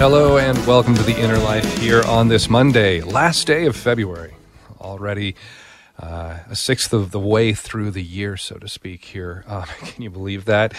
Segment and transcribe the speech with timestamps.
[0.00, 4.32] Hello and welcome to the Inner Life here on this Monday, last day of February.
[4.80, 5.36] Already
[5.98, 9.44] uh, a sixth of the way through the year, so to speak, here.
[9.46, 10.72] Uh, can you believe that?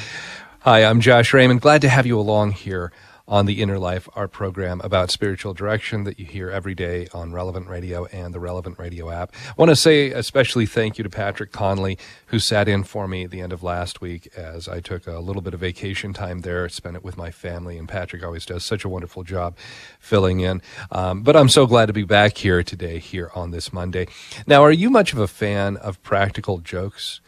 [0.61, 1.61] Hi, I'm Josh Raymond.
[1.61, 2.91] Glad to have you along here
[3.31, 7.31] on the Inner Life, our program about spiritual direction that you hear every day on
[7.31, 9.33] Relevant Radio and the Relevant Radio app.
[9.47, 13.23] I want to say especially thank you to Patrick Conley, who sat in for me
[13.23, 16.41] at the end of last week as I took a little bit of vacation time
[16.41, 19.55] there, spent it with my family, and Patrick always does such a wonderful job
[19.97, 20.61] filling in.
[20.91, 24.07] Um, but I'm so glad to be back here today, here on this Monday.
[24.45, 27.21] Now, are you much of a fan of practical jokes?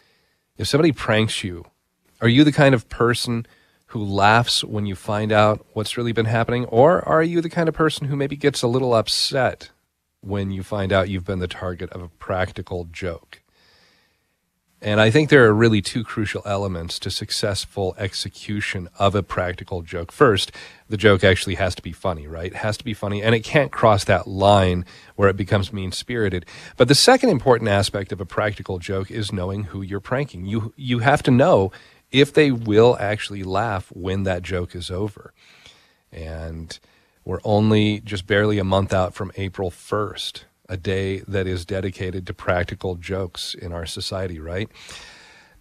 [0.58, 1.64] If somebody pranks you,
[2.20, 3.46] are you the kind of person
[3.94, 6.64] who laughs when you find out what's really been happening?
[6.64, 9.70] Or are you the kind of person who maybe gets a little upset
[10.20, 13.40] when you find out you've been the target of a practical joke?
[14.82, 19.82] And I think there are really two crucial elements to successful execution of a practical
[19.82, 20.10] joke.
[20.10, 20.50] First,
[20.88, 22.52] the joke actually has to be funny, right?
[22.52, 24.84] It has to be funny, and it can't cross that line
[25.14, 26.46] where it becomes mean spirited.
[26.76, 30.46] But the second important aspect of a practical joke is knowing who you're pranking.
[30.46, 31.70] You, you have to know
[32.14, 35.34] if they will actually laugh when that joke is over.
[36.12, 36.78] And
[37.24, 42.24] we're only just barely a month out from April 1st, a day that is dedicated
[42.28, 44.68] to practical jokes in our society, right?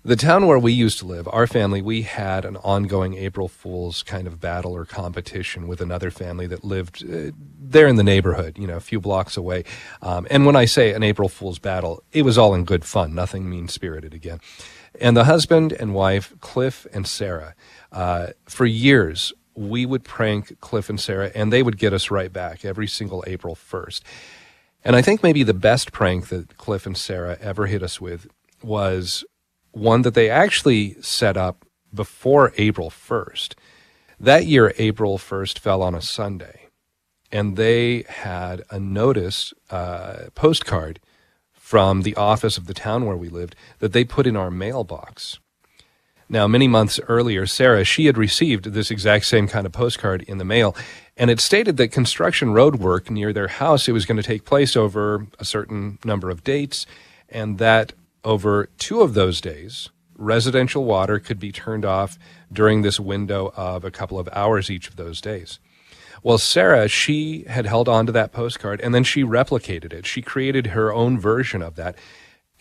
[0.05, 4.03] The town where we used to live, our family, we had an ongoing April Fool's
[4.03, 8.59] kind of battle or competition with another family that lived uh, there in the neighborhood,
[8.59, 9.63] you know, a few blocks away.
[10.03, 13.15] Um, and when I say an April Fool's battle, it was all in good fun,
[13.15, 14.39] nothing mean spirited again.
[14.99, 17.55] And the husband and wife, Cliff and Sarah,
[17.91, 22.31] uh, for years, we would prank Cliff and Sarah, and they would get us right
[22.31, 24.01] back every single April 1st.
[24.83, 28.27] And I think maybe the best prank that Cliff and Sarah ever hit us with
[28.61, 29.23] was
[29.71, 33.53] one that they actually set up before April 1st.
[34.19, 36.67] That year, April 1st fell on a Sunday,
[37.31, 40.99] and they had a notice uh, postcard
[41.73, 45.39] from the office of the town where we lived that they put in our mailbox.
[46.29, 50.37] Now, many months earlier, Sarah, she had received this exact same kind of postcard in
[50.37, 50.75] the mail,
[51.17, 54.45] and it stated that construction road work near their house, it was going to take
[54.45, 56.85] place over a certain number of dates,
[57.27, 62.19] and that over two of those days, residential water could be turned off
[62.51, 65.57] during this window of a couple of hours each of those days.
[66.23, 70.05] Well, Sarah, she had held on to that postcard and then she replicated it.
[70.05, 71.97] She created her own version of that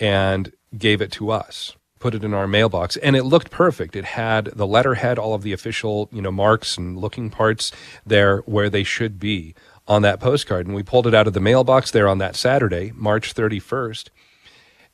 [0.00, 3.94] and gave it to us, put it in our mailbox, and it looked perfect.
[3.94, 7.70] It had the letterhead, all of the official, you know, marks and looking parts
[8.04, 9.54] there where they should be
[9.86, 10.66] on that postcard.
[10.66, 14.08] And we pulled it out of the mailbox there on that Saturday, March 31st.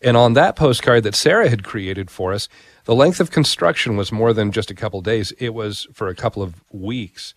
[0.03, 2.51] And on that postcard that Sarah had created for us,
[2.85, 5.33] the length of construction was more than just a couple days.
[5.39, 7.33] It was for a couple of weeks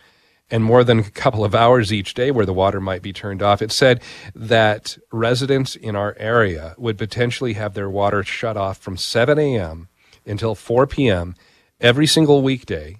[0.51, 3.41] and more than a couple of hours each day where the water might be turned
[3.41, 3.61] off.
[3.61, 4.01] It said
[4.35, 9.87] that residents in our area would potentially have their water shut off from 7 a.m.
[10.25, 11.35] until 4 p.m.
[11.79, 12.97] every single weekday,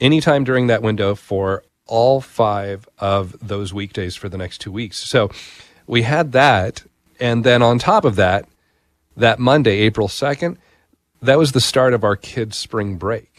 [0.00, 4.98] anytime during that window for all five of those weekdays for the next two weeks.
[4.98, 5.30] So
[5.86, 6.84] we had that.
[7.18, 8.46] And then on top of that,
[9.16, 10.56] that Monday, April 2nd,
[11.22, 13.35] that was the start of our kids' spring break.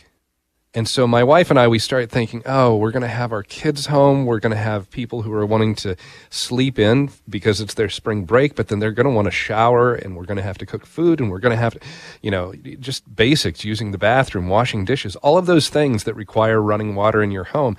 [0.78, 3.42] And so my wife and I, we start thinking, oh, we're going to have our
[3.42, 4.28] kids home.
[4.28, 5.96] We're going to have people who are wanting to
[6.30, 9.96] sleep in because it's their spring break, but then they're going to want to shower
[9.96, 11.80] and we're going to have to cook food and we're going to have to,
[12.22, 16.62] you know, just basics, using the bathroom, washing dishes, all of those things that require
[16.62, 17.76] running water in your home.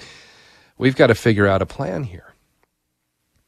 [0.76, 2.34] We've got to figure out a plan here.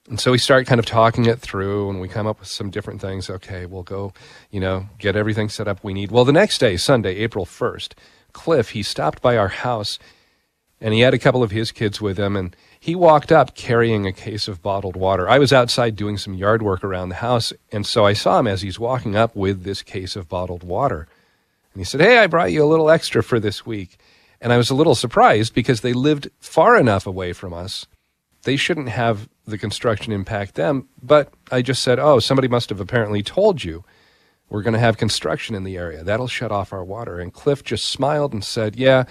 [0.08, 2.70] And so we start kind of talking it through and we come up with some
[2.70, 3.28] different things.
[3.28, 4.12] Okay, we'll go,
[4.52, 6.12] you know, get everything set up we need.
[6.12, 7.94] Well, the next day, Sunday, April 1st,
[8.32, 9.98] Cliff, he stopped by our house
[10.80, 14.06] and he had a couple of his kids with him, and he walked up carrying
[14.06, 15.28] a case of bottled water.
[15.28, 18.46] I was outside doing some yard work around the house, and so I saw him
[18.46, 21.06] as he's walking up with this case of bottled water.
[21.74, 23.98] And he said, Hey, I brought you a little extra for this week.
[24.40, 27.86] And I was a little surprised because they lived far enough away from us.
[28.44, 30.88] They shouldn't have the construction impact them.
[31.02, 33.84] But I just said, Oh, somebody must have apparently told you
[34.50, 36.04] we're going to have construction in the area.
[36.04, 37.18] That'll shut off our water.
[37.20, 39.04] And Cliff just smiled and said, Yeah,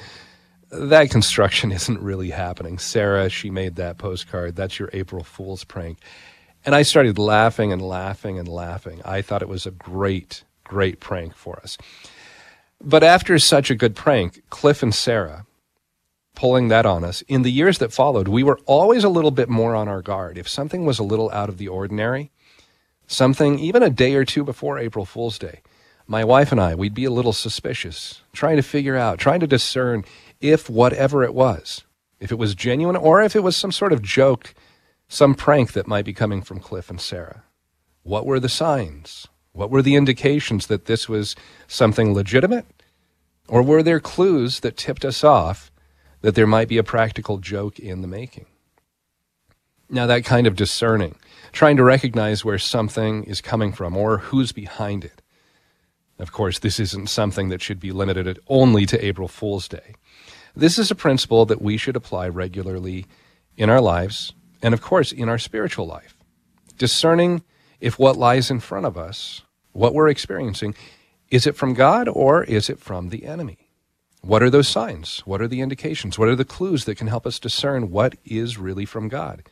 [0.69, 2.77] that construction isn't really happening.
[2.77, 4.55] Sarah, she made that postcard.
[4.55, 5.97] That's your April Fool's prank.
[6.65, 9.01] And I started laughing and laughing and laughing.
[9.05, 11.77] I thought it was a great, great prank for us.
[12.81, 15.45] But after such a good prank, Cliff and Sarah
[16.35, 19.49] pulling that on us, in the years that followed, we were always a little bit
[19.49, 20.37] more on our guard.
[20.37, 22.31] If something was a little out of the ordinary,
[23.09, 25.61] something even a day or two before April Fool's Day,
[26.07, 29.47] my wife and I, we'd be a little suspicious, trying to figure out, trying to
[29.47, 30.05] discern
[30.39, 31.83] if whatever it was,
[32.19, 34.53] if it was genuine or if it was some sort of joke,
[35.07, 37.43] some prank that might be coming from Cliff and Sarah.
[38.03, 39.27] What were the signs?
[39.51, 41.35] What were the indications that this was
[41.67, 42.65] something legitimate?
[43.47, 45.71] Or were there clues that tipped us off
[46.21, 48.45] that there might be a practical joke in the making?
[49.89, 51.15] Now, that kind of discerning,
[51.51, 55.21] trying to recognize where something is coming from or who's behind it.
[56.19, 59.95] Of course, this isn't something that should be limited only to April Fool's Day.
[60.55, 63.05] This is a principle that we should apply regularly
[63.55, 66.17] in our lives and, of course, in our spiritual life.
[66.77, 67.43] Discerning
[67.79, 70.75] if what lies in front of us, what we're experiencing,
[71.29, 73.69] is it from God or is it from the enemy?
[74.21, 75.19] What are those signs?
[75.25, 76.19] What are the indications?
[76.19, 79.43] What are the clues that can help us discern what is really from God?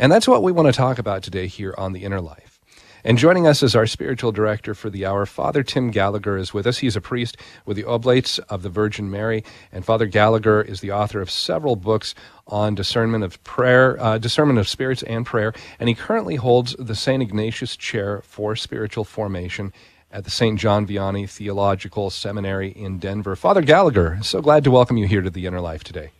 [0.00, 2.58] And that's what we want to talk about today here on The Inner Life.
[3.04, 6.66] And joining us as our spiritual director for the hour, Father Tim Gallagher is with
[6.66, 6.78] us.
[6.78, 7.36] He's a priest
[7.66, 11.76] with the Oblates of the Virgin Mary, and Father Gallagher is the author of several
[11.76, 12.14] books
[12.46, 16.94] on discernment of prayer, uh, discernment of spirits and prayer, and he currently holds the
[16.94, 17.22] St.
[17.22, 19.70] Ignatius Chair for Spiritual Formation
[20.10, 20.58] at the St.
[20.58, 23.36] John Vianney Theological Seminary in Denver.
[23.36, 26.12] Father Gallagher, so glad to welcome you here to the Inner Life today.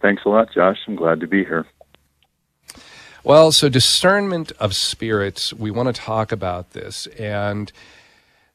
[0.00, 0.78] Thanks a lot, Josh.
[0.86, 1.66] I'm glad to be here.
[3.24, 7.06] Well, so discernment of spirits, we want to talk about this.
[7.18, 7.72] And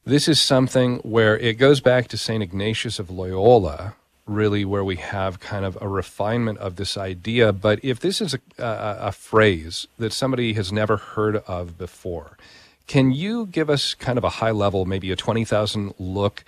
[0.04, 2.42] this is something where it goes back to St.
[2.42, 3.94] Ignatius of Loyola,
[4.26, 7.52] really, where we have kind of a refinement of this idea.
[7.52, 12.38] But if this is a, a, a phrase that somebody has never heard of before,
[12.86, 16.44] can you give us kind of a high level, maybe a 20,000 look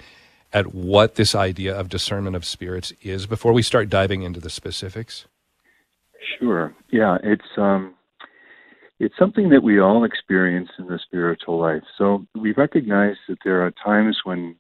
[0.54, 4.50] at what this idea of discernment of spirits is before we start diving into the
[4.50, 5.26] specifics?
[6.38, 6.74] Sure.
[6.90, 7.95] Yeah, it's um,
[8.98, 11.82] it's something that we all experience in the spiritual life.
[11.98, 14.56] So we recognize that there are times when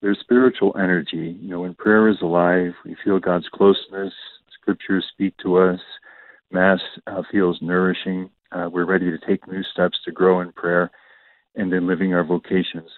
[0.00, 1.36] there's spiritual energy.
[1.40, 4.12] You know, when prayer is alive, we feel God's closeness,
[4.60, 5.80] scriptures speak to us,
[6.52, 8.30] Mass uh, feels nourishing.
[8.52, 10.90] Uh, we're ready to take new steps to grow in prayer
[11.56, 12.90] and in living our vocations.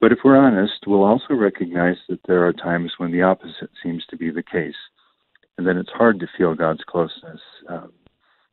[0.00, 4.04] But if we're honest, we'll also recognize that there are times when the opposite seems
[4.10, 4.74] to be the case.
[5.56, 7.40] And then it's hard to feel God's closeness.
[7.68, 7.92] Um,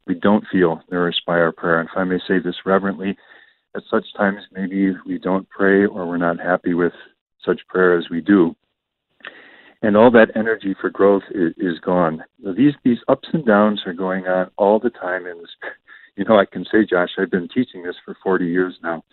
[0.07, 1.79] we don't feel nourished by our prayer.
[1.79, 3.17] And if I may say this reverently,
[3.75, 6.93] at such times maybe we don't pray or we're not happy with
[7.45, 8.55] such prayer as we do.
[9.81, 12.23] And all that energy for growth is, is gone.
[12.55, 15.39] These these ups and downs are going on all the time And.
[16.15, 19.03] You know, I can say, Josh, I've been teaching this for 40 years now.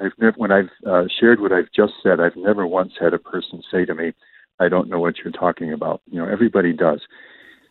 [0.00, 3.18] I've never, when I've uh, shared what I've just said, I've never once had a
[3.18, 4.14] person say to me,
[4.58, 7.00] "I don't know what you're talking about." You know, everybody does.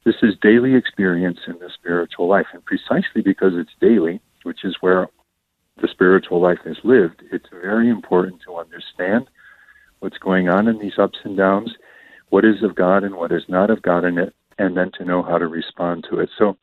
[0.05, 2.45] This is daily experience in the spiritual life.
[2.53, 5.07] And precisely because it's daily, which is where
[5.81, 9.27] the spiritual life is lived, it's very important to understand
[9.99, 11.73] what's going on in these ups and downs,
[12.29, 15.05] what is of God and what is not of God in it, and then to
[15.05, 16.29] know how to respond to it.
[16.37, 16.55] So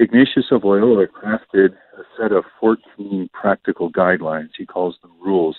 [0.00, 5.56] Ignatius of Loyola crafted a set of 14 practical guidelines, he calls them rules,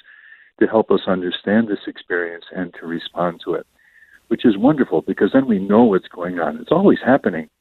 [0.59, 3.65] to help us understand this experience and to respond to it
[4.33, 6.57] which is wonderful because then we know what's going on.
[6.59, 7.51] It's always happening,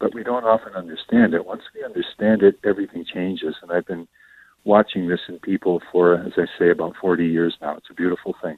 [0.00, 1.44] but we don't often understand it.
[1.44, 3.56] Once we understand it, everything changes.
[3.60, 4.08] And I've been
[4.64, 7.76] watching this in people for, as I say, about 40 years now.
[7.76, 8.56] It's a beautiful thing.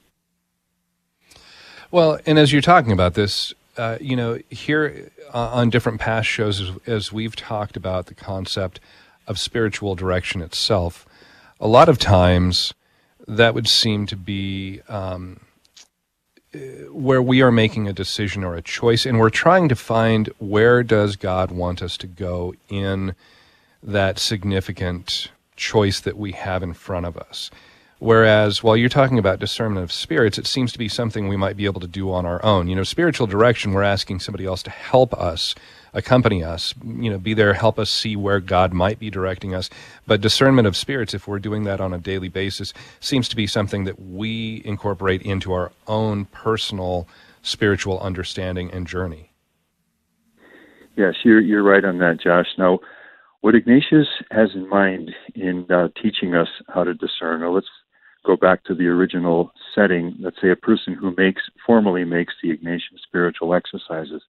[1.90, 6.28] Well, and as you're talking about this, uh, you know, here uh, on different past
[6.28, 8.78] shows, as, as, we've talked about the concept
[9.26, 11.04] of spiritual direction itself,
[11.58, 12.74] a lot of times
[13.26, 15.40] that would seem to be um,
[16.90, 20.82] where we are making a decision or a choice and we're trying to find where
[20.82, 23.14] does God want us to go in
[23.82, 27.50] that significant choice that we have in front of us.
[27.98, 31.56] Whereas while you're talking about discernment of spirits, it seems to be something we might
[31.56, 32.68] be able to do on our own.
[32.68, 35.54] You know, spiritual direction, we're asking somebody else to help us,
[35.94, 39.70] accompany us, you know, be there, help us see where God might be directing us.
[40.06, 43.46] But discernment of spirits, if we're doing that on a daily basis, seems to be
[43.46, 47.08] something that we incorporate into our own personal
[47.40, 49.30] spiritual understanding and journey.
[50.96, 52.48] Yes, you're, you're right on that, Josh.
[52.58, 52.80] Now,
[53.40, 57.66] what Ignatius has in mind in uh, teaching us how to discern, now let's
[58.26, 62.50] go back to the original setting, let's say a person who makes formally makes the
[62.50, 64.22] Ignatian spiritual exercises.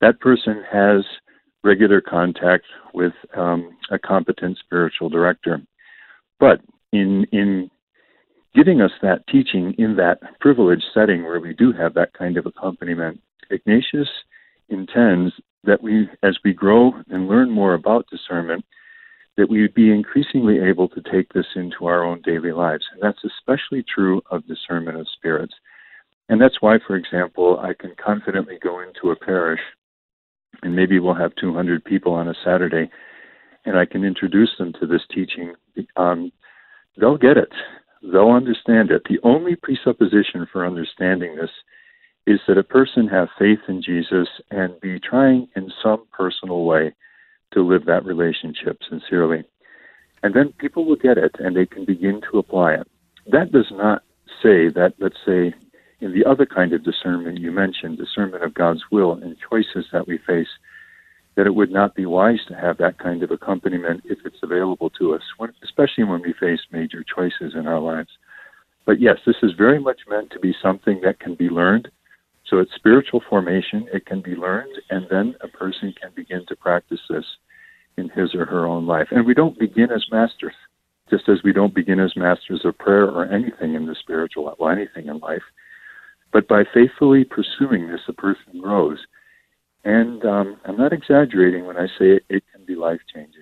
[0.00, 1.04] That person has
[1.62, 5.60] regular contact with um, a competent spiritual director.
[6.40, 6.60] But
[6.92, 7.70] in in
[8.54, 12.46] giving us that teaching in that privileged setting where we do have that kind of
[12.46, 14.08] accompaniment, Ignatius
[14.68, 15.32] intends
[15.64, 18.64] that we, as we grow and learn more about discernment,
[19.36, 22.84] that we would be increasingly able to take this into our own daily lives.
[22.92, 25.54] And that's especially true of discernment of spirits.
[26.28, 29.60] And that's why, for example, I can confidently go into a parish
[30.62, 32.90] and maybe we'll have 200 people on a Saturday
[33.64, 35.54] and I can introduce them to this teaching.
[35.96, 36.30] Um,
[36.98, 37.52] they'll get it.
[38.02, 39.02] They'll understand it.
[39.08, 41.50] The only presupposition for understanding this
[42.26, 46.94] is that a person have faith in Jesus and be trying in some personal way
[47.52, 49.44] to live that relationship sincerely.
[50.22, 52.86] And then people will get it and they can begin to apply it.
[53.26, 54.02] That does not
[54.42, 55.54] say that, let's say,
[56.00, 60.06] in the other kind of discernment you mentioned, discernment of God's will and choices that
[60.08, 60.48] we face,
[61.36, 64.90] that it would not be wise to have that kind of accompaniment if it's available
[64.90, 68.10] to us, when, especially when we face major choices in our lives.
[68.84, 71.88] But yes, this is very much meant to be something that can be learned.
[72.52, 76.54] So it's spiritual formation, it can be learned, and then a person can begin to
[76.54, 77.24] practice this
[77.96, 79.08] in his or her own life.
[79.10, 80.52] And we don't begin as masters,
[81.08, 84.68] just as we don't begin as masters of prayer or anything in the spiritual, well,
[84.68, 85.42] anything in life.
[86.30, 88.98] But by faithfully pursuing this, a person grows.
[89.84, 93.41] And um, I'm not exaggerating when I say it, it can be life changing.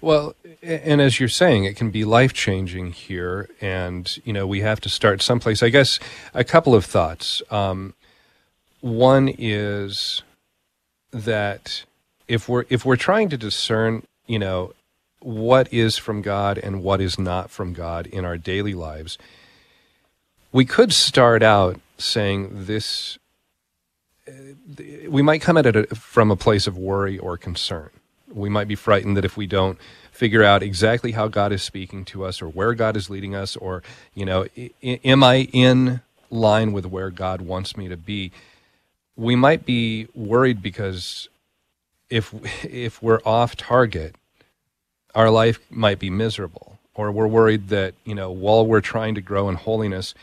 [0.00, 4.60] Well, and as you're saying, it can be life changing here, and you know we
[4.60, 5.62] have to start someplace.
[5.62, 5.98] I guess
[6.34, 7.42] a couple of thoughts.
[7.50, 7.94] Um,
[8.80, 10.22] one is
[11.10, 11.84] that
[12.26, 14.74] if we're if we're trying to discern, you know,
[15.20, 19.18] what is from God and what is not from God in our daily lives,
[20.52, 23.18] we could start out saying this
[25.08, 27.90] we might come at it from a place of worry or concern.
[28.32, 29.78] We might be frightened that if we don't
[30.10, 33.56] figure out exactly how God is speaking to us or where God is leading us
[33.56, 33.82] or,
[34.14, 34.46] you know,
[34.82, 38.32] am I in line with where God wants me to be?
[39.16, 41.28] We might be worried because
[42.10, 44.16] if if we're off target,
[45.14, 49.20] our life might be miserable or we're worried that, you know, while we're trying to
[49.20, 50.14] grow in holiness,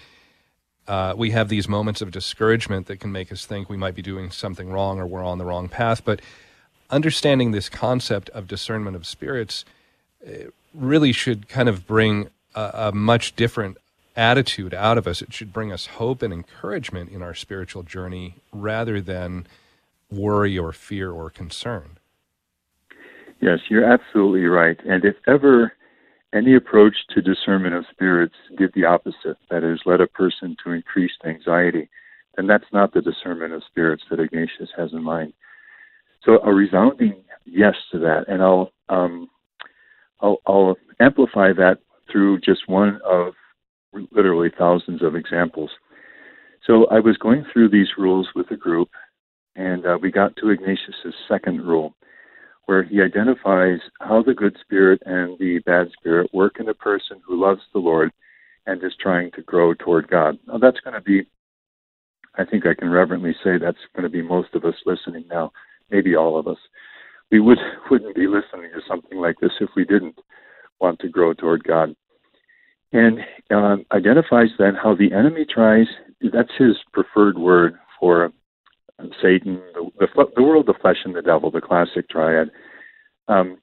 [0.88, 4.02] uh, we have these moments of discouragement that can make us think we might be
[4.02, 6.04] doing something wrong or we're on the wrong path.
[6.04, 6.22] But
[6.90, 9.66] understanding this concept of discernment of spirits
[10.26, 13.78] uh, really should kind of bring a, a, much different
[14.16, 15.22] attitude out of us.
[15.22, 19.48] It should bring us hope and encouragement in our spiritual journey rather than
[20.12, 21.98] worry or fear or concern.
[23.42, 24.80] Yes, you're absolutely right.
[24.86, 25.74] And if ever
[26.34, 30.72] any approach to discernment of spirits did the opposite, that is, led a person to
[30.72, 31.90] increased anxiety,
[32.36, 35.34] then that's not the discernment of spirits that Ignatius has in mind.
[36.26, 39.30] So a resounding yes to that, and I'll um,
[40.22, 41.80] I'll, I'll amplify that
[42.12, 43.34] through just one of
[44.12, 45.70] literally thousands of examples.
[46.66, 48.90] So I was going through these rules with a group,
[49.56, 51.96] and uh, we got to Ignatius's second rule,
[52.66, 57.22] where he identifies how the good spirit and the bad spirit work in a person
[57.26, 58.12] who loves the Lord
[58.66, 60.40] and is trying to grow toward God.
[60.48, 61.28] Now, that's going to be,
[62.36, 65.52] I think I can reverently say that's going to be most of us listening now,
[65.90, 66.58] maybe all of us.
[67.32, 67.58] We would,
[67.92, 70.18] wouldn't be listening to something like this if we didn't
[70.80, 71.96] want to grow toward God.
[72.92, 73.20] And
[73.54, 75.88] uh, identifies then how the enemy tries,
[76.34, 78.32] that's his preferred word for
[79.22, 82.50] Satan, the, the, the world, the flesh, and the devil, the classic triad.
[83.28, 83.58] Um,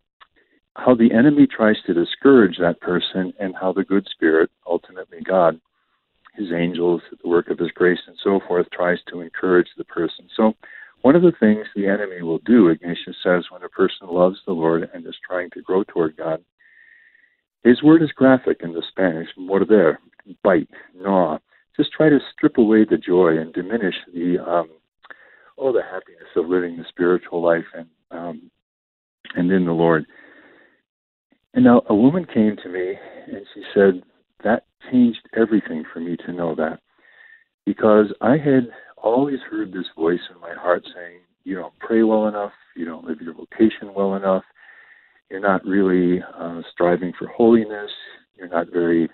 [0.76, 5.60] how the enemy tries to discourage that person, and how the good spirit, ultimately God,
[6.34, 10.28] his angels, the work of his grace, and so forth, tries to encourage the person.
[10.34, 10.54] So,
[11.02, 14.52] one of the things the enemy will do, Ignatius says, when a person loves the
[14.52, 16.42] Lord and is trying to grow toward God,
[17.64, 19.96] his word is graphic in the Spanish, morder,
[20.42, 21.38] bite, gnaw.
[21.76, 24.68] Just try to strip away the joy and diminish the um,
[25.58, 28.50] oh, the happiness of living the spiritual life and um,
[29.34, 30.04] and in the Lord.
[31.54, 32.94] And now a woman came to me
[33.26, 34.02] and she said,
[34.42, 36.80] That changed everything for me to know that.
[37.64, 38.68] Because I had
[39.02, 43.04] always heard this voice in my heart saying, You don't pray well enough, you don't
[43.04, 44.44] live your vocation well enough,
[45.30, 47.90] you're not really uh, striving for holiness,
[48.36, 49.08] you're not very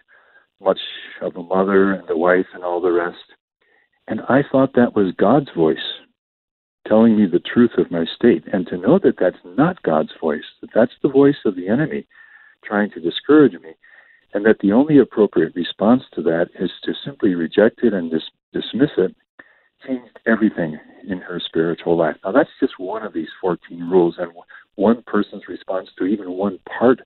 [0.60, 0.78] much
[1.22, 3.16] of a mother and a wife and all the rest.
[4.06, 5.76] And I thought that was God's voice
[6.86, 8.44] telling me the truth of my state.
[8.52, 12.06] And to know that that's not God's voice, that that's the voice of the enemy
[12.64, 13.74] trying to discourage me,
[14.34, 18.30] and that the only appropriate response to that is to simply reject it and dis-
[18.52, 19.14] dismiss it,
[19.86, 22.16] changed everything in her spiritual life.
[22.24, 24.32] Now, that's just one of these 14 rules, and
[24.76, 27.00] one person's response to even one part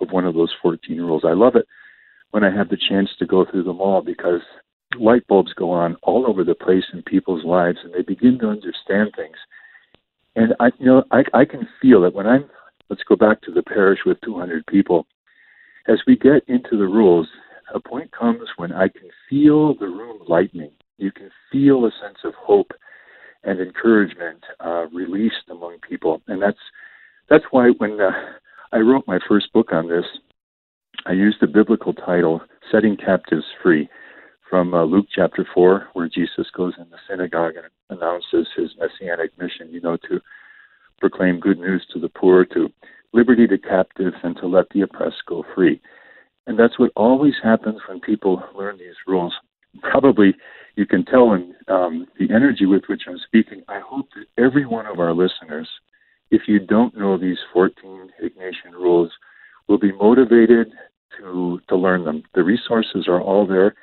[0.00, 1.22] of one of those 14 rules.
[1.24, 1.66] I love it
[2.30, 4.40] when I have the chance to go through them all because
[4.98, 8.48] light bulbs go on all over the place in people's lives and they begin to
[8.48, 9.36] understand things.
[10.34, 12.44] And I, you know, I, I can feel it when I'm,
[12.90, 15.06] let's go back to the parish with 200 people.
[15.88, 17.28] As we get into the rules,
[17.74, 20.72] a point comes when I can feel the room lightening.
[20.98, 22.72] You can feel a sense of hope
[23.44, 26.58] and encouragement uh, released among people, and that's
[27.28, 28.10] that's why when uh,
[28.72, 30.04] I wrote my first book on this,
[31.06, 33.88] I used the biblical title "Setting Captives Free."
[34.48, 39.36] from uh, Luke chapter 4, where Jesus goes in the synagogue and announces his messianic
[39.38, 40.20] mission, you know, to
[41.00, 42.68] proclaim good news to the poor, to
[43.12, 45.80] liberty to captives, and to let the oppressed go free.
[46.46, 49.34] And that's what always happens when people learn these rules.
[49.82, 50.34] Probably
[50.76, 54.66] you can tell in um, the energy with which I'm speaking, I hope that every
[54.66, 55.68] one of our listeners,
[56.30, 59.10] if you don't know these 14 Ignatian rules,
[59.68, 60.68] will be motivated
[61.18, 62.22] to, to learn them.
[62.34, 63.74] The resources are all there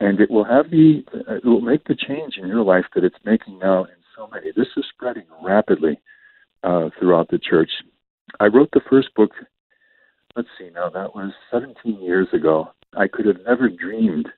[0.00, 3.16] and it will have the it will make the change in your life that it's
[3.24, 4.50] making now in so many.
[4.56, 6.00] This is spreading rapidly
[6.62, 7.70] uh, throughout the church.
[8.40, 9.30] I wrote the first book.
[10.36, 12.70] Let's see, now that was 17 years ago.
[12.96, 14.28] I could have never dreamed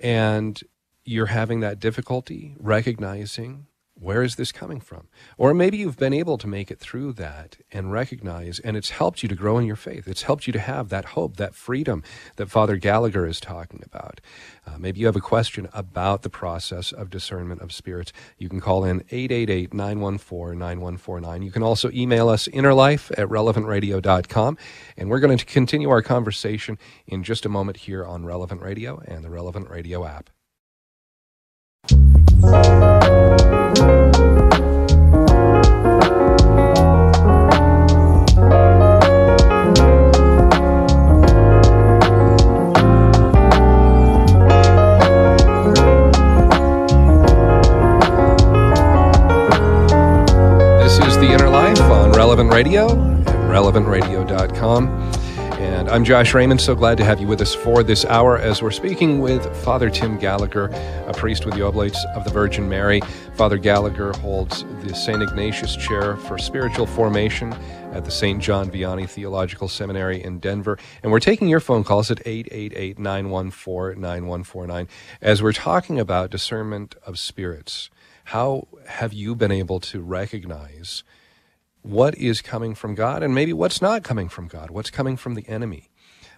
[0.00, 0.60] And
[1.04, 3.66] you're having that difficulty recognizing
[3.98, 5.08] where is this coming from?
[5.38, 9.22] Or maybe you've been able to make it through that and recognize, and it's helped
[9.22, 10.08] you to grow in your faith.
[10.08, 12.02] It's helped you to have that hope, that freedom
[12.36, 14.20] that Father Gallagher is talking about.
[14.66, 18.12] Uh, maybe you have a question about the process of discernment of spirits.
[18.36, 21.42] You can call in 888 914 9149.
[21.42, 24.58] You can also email us innerlife at relevantradio.com.
[24.96, 29.00] And we're going to continue our conversation in just a moment here on Relevant Radio
[29.06, 30.30] and the Relevant Radio app.
[52.54, 54.88] Radio and relevantradio.com.
[55.58, 56.60] And I'm Josh Raymond.
[56.60, 59.90] So glad to have you with us for this hour as we're speaking with Father
[59.90, 60.66] Tim Gallagher,
[61.08, 63.00] a priest with the Oblates of the Virgin Mary.
[63.34, 65.20] Father Gallagher holds the St.
[65.20, 67.52] Ignatius Chair for Spiritual Formation
[67.92, 68.40] at the St.
[68.40, 70.78] John Vianney Theological Seminary in Denver.
[71.02, 74.86] And we're taking your phone calls at 888 914 9149
[75.20, 77.90] as we're talking about discernment of spirits.
[78.26, 81.02] How have you been able to recognize?
[81.84, 85.34] What is coming from God and maybe what's not coming from God, what's coming from
[85.34, 85.90] the enemy.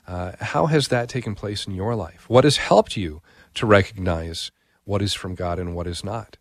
[0.04, 2.28] Uh, how has that taken place in your life?
[2.28, 3.22] What has helped you
[3.54, 4.50] to recognize
[4.84, 6.36] what is from God and what is not?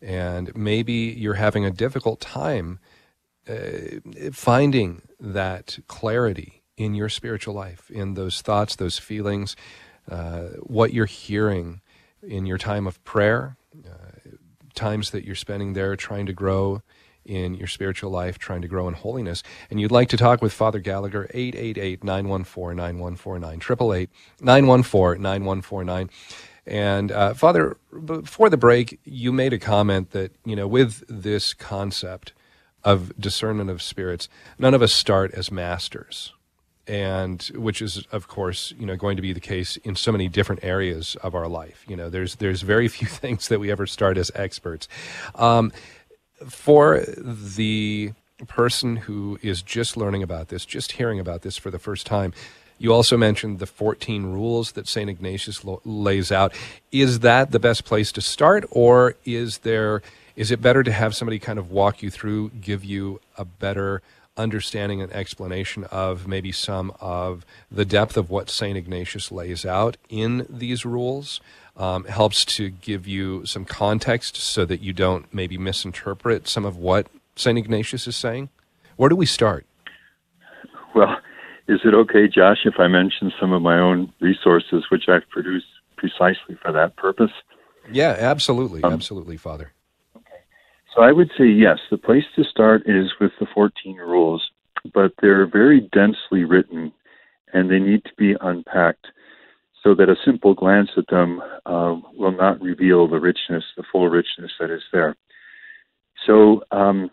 [0.00, 2.78] And maybe you're having a difficult time
[3.48, 9.56] uh, finding that clarity in your spiritual life, in those thoughts, those feelings,
[10.08, 11.80] uh, what you're hearing
[12.22, 14.30] in your time of prayer, uh,
[14.74, 16.82] times that you're spending there trying to grow
[17.26, 20.52] in your spiritual life, trying to grow in holiness, and you'd like to talk with
[20.52, 24.10] Father Gallagher, 888 914 9149, 888
[24.40, 26.10] 914 9149.
[26.66, 31.54] And uh, Father, before the break, you made a comment that, you know, with this
[31.54, 32.32] concept
[32.82, 36.32] of discernment of spirits, none of us start as masters.
[36.88, 40.28] And which is, of course, you know, going to be the case in so many
[40.28, 41.84] different areas of our life.
[41.88, 44.88] You know, there's there's very few things that we ever start as experts.
[45.34, 45.72] Um,
[46.48, 48.12] for the
[48.46, 52.32] person who is just learning about this, just hearing about this for the first time,
[52.78, 55.08] you also mentioned the 14 rules that St.
[55.08, 56.52] Ignatius lo- lays out.
[56.92, 60.02] Is that the best place to start, or is there
[60.36, 64.02] is it better to have somebody kind of walk you through, give you a better
[64.36, 68.76] understanding and explanation of maybe some of the depth of what St.
[68.76, 71.40] Ignatius lays out in these rules?
[71.78, 76.78] Um, helps to give you some context so that you don't maybe misinterpret some of
[76.78, 77.58] what St.
[77.58, 78.48] Ignatius is saying?
[78.96, 79.66] Where do we start?
[80.94, 81.18] Well,
[81.68, 85.66] is it okay, Josh, if I mention some of my own resources which I've produced
[85.96, 87.32] precisely for that purpose?
[87.90, 88.82] Yeah, absolutely.
[88.82, 89.72] Um, absolutely, Father.
[90.96, 94.42] So I would say yes, the place to start is with the 14 rules,
[94.94, 96.90] but they're very densely written
[97.52, 99.06] and they need to be unpacked
[99.82, 104.08] so that a simple glance at them uh, will not reveal the richness, the full
[104.08, 105.14] richness that is there.
[106.26, 107.10] So um,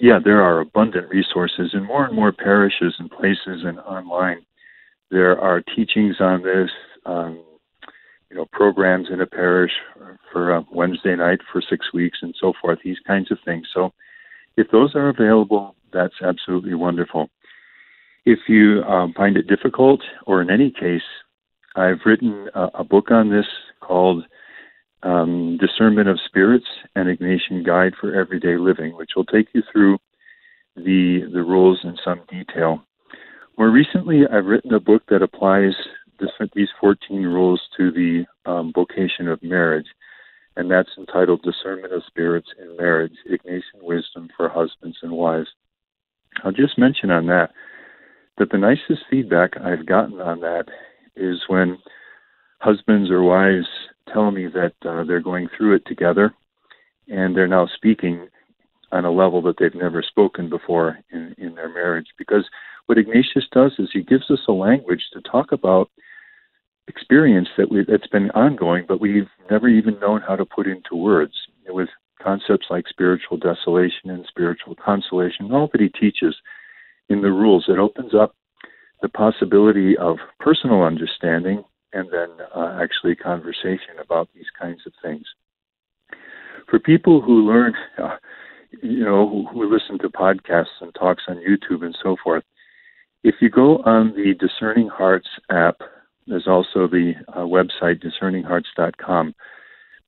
[0.00, 4.44] yeah, there are abundant resources in more and more parishes and places and online.
[5.12, 6.70] There are teachings on this,
[7.06, 7.44] um,
[8.30, 9.72] you know, programs in a parish
[10.32, 13.66] for a Wednesday night for six weeks and so forth, these kinds of things.
[13.74, 13.92] So
[14.56, 17.28] if those are available, that's absolutely wonderful.
[18.24, 21.02] If you um, find it difficult, or in any case,
[21.74, 23.46] I've written a, a book on this
[23.80, 24.24] called
[25.02, 29.98] um, Discernment of Spirits, an Ignatian Guide for Everyday Living, which will take you through
[30.76, 32.84] the the rules in some detail.
[33.58, 35.72] More recently, I've written a book that applies
[36.54, 39.86] these 14 rules to the um, vocation of marriage,
[40.56, 45.48] and that's entitled Discernment of Spirits in Marriage Ignatian Wisdom for Husbands and Wives.
[46.44, 47.50] I'll just mention on that
[48.38, 50.64] that the nicest feedback I've gotten on that
[51.14, 51.78] is when
[52.58, 53.66] husbands or wives
[54.12, 56.32] tell me that uh, they're going through it together
[57.08, 58.28] and they're now speaking
[58.92, 62.08] on a level that they've never spoken before in, in their marriage.
[62.18, 62.44] Because
[62.86, 65.90] what Ignatius does is he gives us a language to talk about
[66.90, 70.94] experience that we that's been ongoing, but we've never even known how to put into
[70.96, 71.32] words.
[71.68, 71.88] With
[72.20, 76.34] concepts like spiritual desolation and spiritual consolation, all that he teaches
[77.08, 78.34] in the rules, it opens up
[79.02, 85.24] the possibility of personal understanding and then uh, actually conversation about these kinds of things.
[86.68, 88.16] For people who learn, uh,
[88.82, 92.44] you know, who, who listen to podcasts and talks on YouTube and so forth,
[93.22, 95.80] if you go on the Discerning Hearts app,
[96.26, 99.34] there's also the uh, website discerninghearts.com.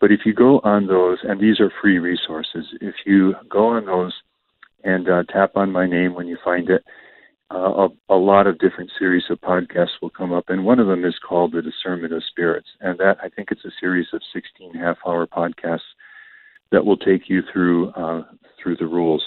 [0.01, 3.87] But if you go on those, and these are free resources, if you go on
[3.87, 4.13] those
[4.85, 6.83] and uh, tap on my name when you find it,
[7.55, 10.87] uh, a, a, lot of different series of podcasts will come up, and one of
[10.87, 12.69] them is called The Discernment of Spirits.
[12.81, 15.81] And that, I think it's a series of 16 half hour podcasts
[16.71, 18.23] that will take you through uh,
[18.61, 19.23] through the rules.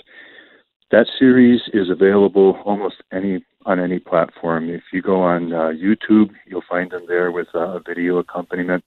[0.92, 4.70] That series is available almost any on any platform.
[4.70, 8.84] If you go on uh, YouTube, you'll find them there with a video accompaniment.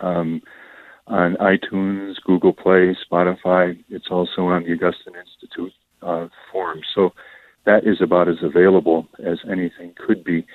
[0.00, 0.42] Um,
[1.08, 3.82] on iTunes, Google Play, Spotify.
[3.88, 6.80] It's also on the Augustine Institute uh, forum.
[6.94, 7.12] So
[7.64, 10.46] that is about as available as anything could be.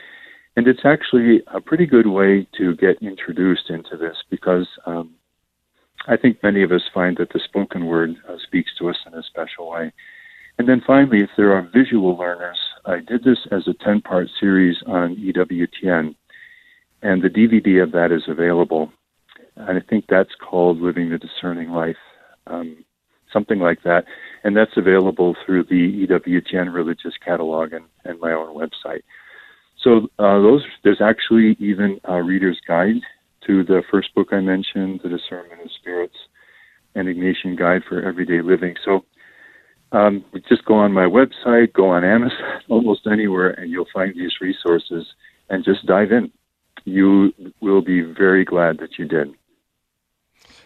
[0.55, 5.15] And it's actually a pretty good way to get introduced into this because um,
[6.07, 9.15] I think many of us find that the spoken word uh, speaks to us in
[9.15, 9.91] a special way.
[10.63, 14.30] And then finally, if there are visual learners, I did this as a 10 part
[14.39, 16.15] series on EWTN,
[17.02, 18.89] and the DVD of that is available.
[19.58, 21.97] And I think that's called Living the Discerning Life,
[22.47, 22.86] um,
[23.34, 24.06] something like that.
[24.45, 29.02] And that's available through the EWTN Religious Catalog and, and my own website.
[29.82, 33.02] So uh, those there's actually even a reader's guide
[33.47, 36.15] to the first book I mentioned, The Discernment of Spirits,
[36.95, 38.76] an Ignatian Guide for Everyday Living.
[38.86, 39.04] So
[39.93, 42.38] um, just go on my website, go on Amazon,
[42.69, 45.06] almost anywhere, and you'll find these resources
[45.49, 46.32] and just dive in.
[46.84, 49.34] You will be very glad that you did.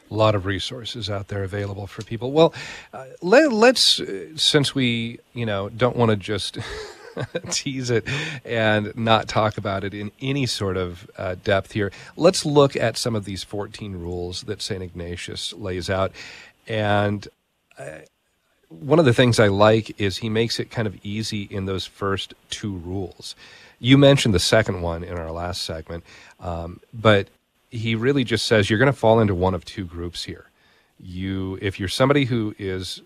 [0.10, 2.32] A lot of resources out there available for people.
[2.32, 2.54] Well,
[2.94, 6.58] uh, let, us uh, since we you know don't want to just
[7.50, 8.08] tease it
[8.46, 11.92] and not talk about it in any sort of uh, depth here.
[12.16, 14.82] Let's look at some of these 14 rules that St.
[14.82, 16.13] Ignatius lays out.
[16.68, 17.28] And
[17.78, 18.00] uh,
[18.70, 21.86] one of the things I like is he makes it kind of easy in those
[21.86, 23.36] first two rules.
[23.80, 26.04] You mentioned the second one in our last segment,
[26.40, 27.28] um, but
[27.70, 30.50] he really just says you're going to fall into one of two groups here.
[31.00, 33.02] You, if you're somebody who is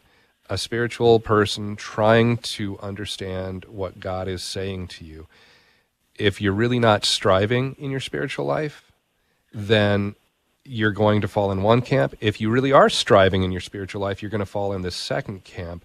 [0.50, 5.28] a spiritual person trying to understand what God is saying to you,
[6.16, 8.92] if you're really not striving in your spiritual life,
[9.54, 10.16] then
[10.64, 12.16] you're going to fall in one camp.
[12.20, 14.96] If you really are striving in your spiritual life, you're going to fall in this
[14.96, 15.84] second camp.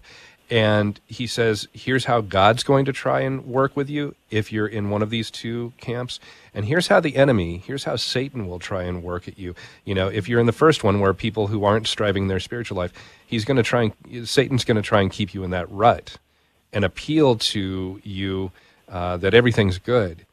[0.49, 4.67] And he says, here's how God's going to try and work with you if you're
[4.67, 6.21] in one of these two camps.
[6.53, 9.55] And here's how the enemy, here's how Satan will try and work at you.
[9.83, 12.77] You know, if you're in the first one where people who aren't striving their spiritual
[12.77, 12.93] life,
[13.25, 16.17] he's going to try and, Satan's going to try and keep you in that rut
[16.71, 18.51] and appeal to you
[18.87, 20.25] uh, that everything's good.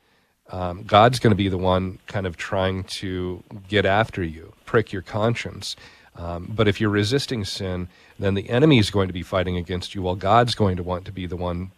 [0.54, 4.92] Um, God's going to be the one kind of trying to get after you, prick
[4.92, 5.74] your conscience.
[6.14, 7.88] Um, but if you're resisting sin,
[8.20, 11.06] then the enemy is going to be fighting against you, while God's going to want
[11.06, 11.72] to be the one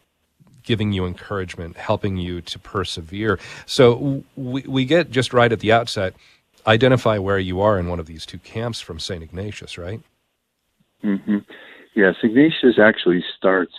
[0.62, 3.38] giving you encouragement, helping you to persevere.
[3.64, 6.12] So we, we get just right at the outset,
[6.66, 9.22] identify where you are in one of these two camps from St.
[9.22, 10.02] Ignatius, right?
[11.02, 11.38] Mm-hmm.
[11.94, 13.72] Yes, Ignatius actually starts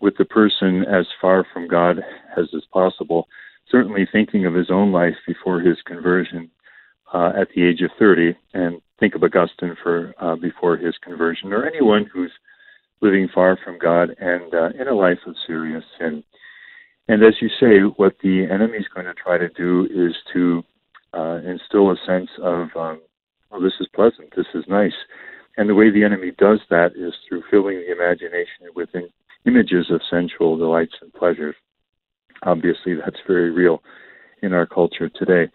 [0.00, 1.98] with the person as far from God
[2.38, 3.28] as is possible,
[3.70, 6.50] certainly thinking of his own life before his conversion
[7.12, 11.52] uh, at the age of 30, and think of Augustine for uh, before his conversion,
[11.52, 12.32] or anyone who's
[13.00, 16.22] living far from God and uh, in a life of serious sin.
[17.08, 20.62] And as you say, what the enemy is going to try to do is to
[21.12, 23.00] uh, instill a sense of, um,
[23.50, 24.94] oh, this is pleasant, this is nice.
[25.56, 28.90] And the way the enemy does that is through filling the imagination with
[29.44, 31.56] images of sensual delights and pleasures.
[32.44, 33.82] Obviously, that's very real
[34.42, 35.50] in our culture today.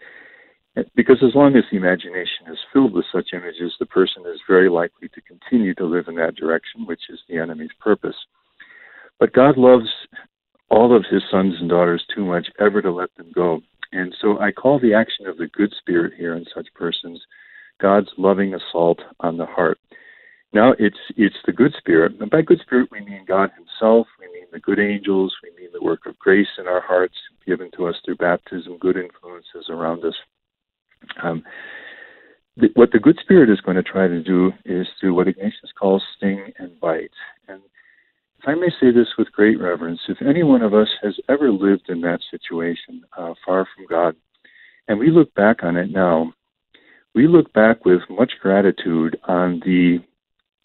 [0.94, 4.68] Because as long as the imagination is filled with such images, the person is very
[4.68, 8.16] likely to continue to live in that direction, which is the enemy's purpose.
[9.18, 9.88] But God loves
[10.68, 13.60] all of his sons and daughters too much ever to let them go.
[13.92, 17.22] And so I call the action of the good spirit here in such persons
[17.80, 19.78] God's loving assault on the heart.
[20.52, 24.26] Now it's it's the good spirit, and by good spirit we mean God Himself, we
[24.46, 27.14] mean the good angels, we mean the work of grace in our hearts
[27.46, 30.14] given to us through baptism, good influences around us.
[31.22, 31.42] Um,
[32.74, 36.02] what the good spirit is going to try to do is to what Ignatius calls
[36.16, 37.10] sting and bite.
[37.48, 37.60] And
[38.38, 41.50] if I may say this with great reverence, if any one of us has ever
[41.50, 44.16] lived in that situation, uh, far from God,
[44.88, 46.32] and we look back on it now,
[47.14, 49.98] we look back with much gratitude on the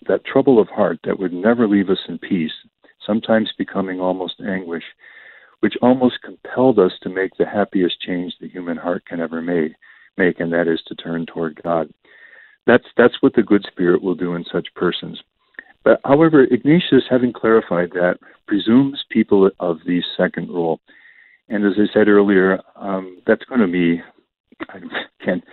[0.07, 2.51] that trouble of heart that would never leave us in peace,
[3.05, 4.83] sometimes becoming almost anguish,
[5.59, 9.73] which almost compelled us to make the happiest change the human heart can ever make
[10.17, 11.89] make, and that is to turn toward God.
[12.67, 15.21] That's that's what the good spirit will do in such persons.
[15.83, 20.79] But however, Ignatius, having clarified that, presumes people of the second rule.
[21.49, 23.99] And as I said earlier, um, that's going to be,
[24.69, 24.79] I
[25.25, 25.43] can't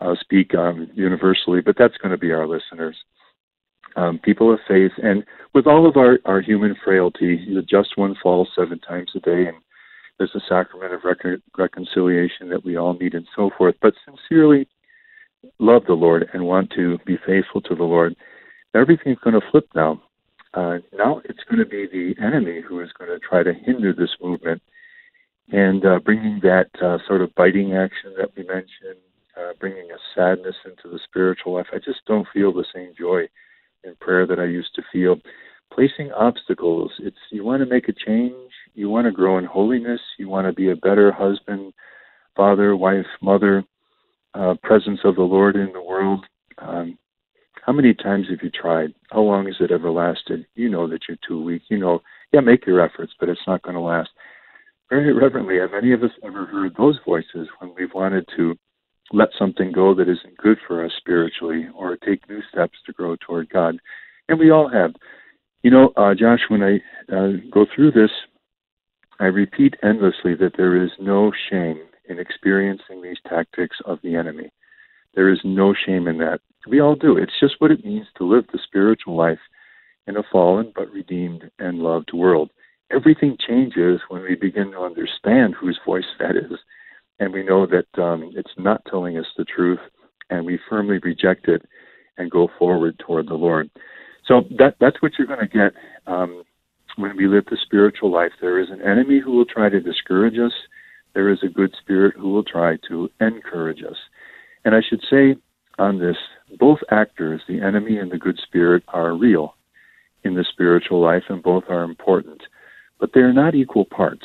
[0.00, 2.96] uh, speak um, universally, but that's going to be our listeners.
[3.96, 8.14] Um, people of faith, and with all of our, our human frailty, the just one
[8.22, 9.56] falls seven times a day, and
[10.18, 14.68] there's a sacrament of recon- reconciliation that we all need and so forth, but sincerely
[15.58, 18.16] love the Lord and want to be faithful to the Lord,
[18.74, 20.02] everything's going to flip now.
[20.54, 23.92] Uh, now it's going to be the enemy who is going to try to hinder
[23.92, 24.62] this movement
[25.52, 29.00] and uh, bringing that uh, sort of biting action that we mentioned,
[29.38, 31.66] uh, bringing a sadness into the spiritual life.
[31.72, 33.28] I just don't feel the same joy
[33.86, 35.16] in prayer that I used to feel
[35.72, 36.92] placing obstacles.
[36.98, 38.34] It's you want to make a change,
[38.74, 41.72] you want to grow in holiness, you want to be a better husband,
[42.36, 43.64] father, wife, mother,
[44.34, 46.24] uh, presence of the Lord in the world.
[46.58, 46.98] Um,
[47.64, 48.94] how many times have you tried?
[49.10, 50.46] How long has it ever lasted?
[50.54, 51.62] You know that you're too weak.
[51.68, 52.00] You know,
[52.32, 54.10] yeah, make your efforts, but it's not going to last.
[54.88, 58.56] Very reverently, have any of us ever heard those voices when we've wanted to
[59.12, 63.16] let something go that isn't good for us spiritually or take new steps to grow
[63.16, 63.78] toward God?
[64.28, 64.92] And we all have.
[65.62, 66.76] You know, uh, Josh, when I
[67.12, 68.10] uh, go through this,
[69.18, 74.50] I repeat endlessly that there is no shame in experiencing these tactics of the enemy.
[75.14, 76.40] There is no shame in that.
[76.68, 77.16] We all do.
[77.16, 79.38] It's just what it means to live the spiritual life
[80.06, 82.50] in a fallen but redeemed and loved world.
[82.92, 86.58] Everything changes when we begin to understand whose voice that is,
[87.18, 89.80] and we know that um, it's not telling us the truth,
[90.30, 91.62] and we firmly reject it
[92.18, 93.70] and go forward toward the Lord.
[94.26, 95.72] So that that's what you're going to get
[96.06, 96.42] um,
[96.96, 98.32] when we live the spiritual life.
[98.40, 100.52] There is an enemy who will try to discourage us.
[101.14, 103.96] There is a good spirit who will try to encourage us.
[104.64, 105.36] And I should say
[105.78, 106.16] on this,
[106.58, 109.54] both actors, the enemy and the good spirit, are real
[110.24, 112.42] in the spiritual life, and both are important.
[112.98, 114.24] But they are not equal parts.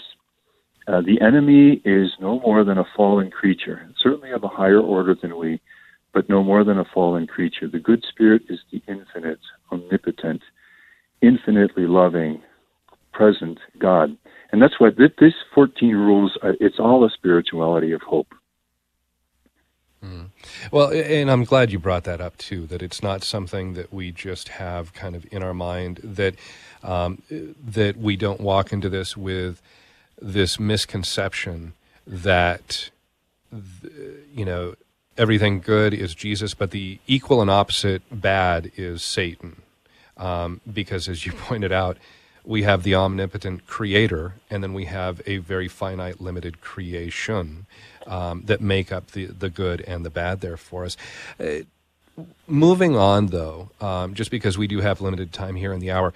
[0.88, 5.16] Uh, the enemy is no more than a fallen creature, certainly of a higher order
[5.16, 5.62] than we,
[6.14, 7.68] but no more than a fallen creature.
[7.68, 9.40] The good spirit is the infinite,
[9.72, 10.42] omnipotent,
[11.22, 12.42] infinitely loving,
[13.14, 14.18] present God.
[14.52, 18.34] And that's why this 14 rules, uh, it's all a spirituality of hope.
[20.04, 20.30] Mm.
[20.72, 22.66] Well, and I'm glad you brought that up too.
[22.66, 26.00] That it's not something that we just have kind of in our mind.
[26.04, 26.36] That
[26.82, 29.62] um, that we don't walk into this with
[30.20, 31.74] this misconception
[32.06, 32.90] that
[34.34, 34.76] you know
[35.18, 39.62] everything good is Jesus, but the equal and opposite bad is Satan.
[40.18, 41.98] Um, because as you pointed out,
[42.44, 47.68] we have the omnipotent creator, and then we have a very finite, limited creation
[48.08, 50.98] um, that make up the, the good and the bad there for us.
[51.40, 51.60] Uh,
[52.48, 56.14] moving on, though, um, just because we do have limited time here in the hour,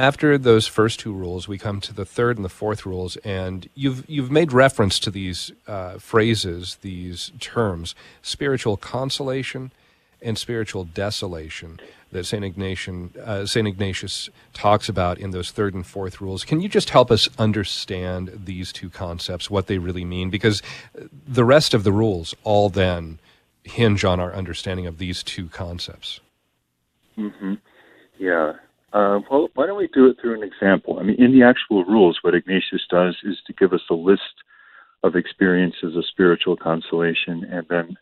[0.00, 3.68] after those first two rules, we come to the third and the fourth rules, and
[3.74, 9.70] you've you've made reference to these uh, phrases, these terms, spiritual consolation
[10.22, 11.78] and spiritual desolation
[12.12, 16.44] that Saint Ignatius, uh, Saint Ignatius talks about in those third and fourth rules.
[16.44, 20.30] Can you just help us understand these two concepts, what they really mean?
[20.30, 20.62] Because
[21.26, 23.18] the rest of the rules all then
[23.64, 26.20] hinge on our understanding of these two concepts.
[27.18, 27.54] Mm-hmm.
[28.18, 28.54] Yeah.
[28.92, 30.98] Uh, well, why don't we do it through an example?
[30.98, 34.42] I mean, in the actual rules, what Ignatius does is to give us a list
[35.02, 37.96] of experiences of spiritual consolation and then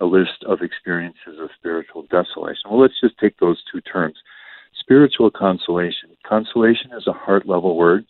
[0.00, 2.70] a list of experiences of spiritual desolation.
[2.70, 4.16] Well, let's just take those two terms.
[4.78, 6.10] Spiritual consolation.
[6.26, 8.04] Consolation is a heart level word,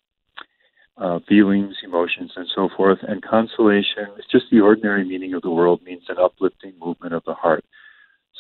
[0.98, 2.98] uh, feelings, emotions, and so forth.
[3.06, 7.22] And consolation is just the ordinary meaning of the world, means an uplifting movement of
[7.24, 7.64] the heart.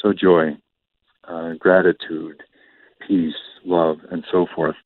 [0.02, 0.56] So joy,
[1.28, 2.42] uh, gratitude,
[3.06, 3.34] peace,
[3.66, 4.76] love, and so forth.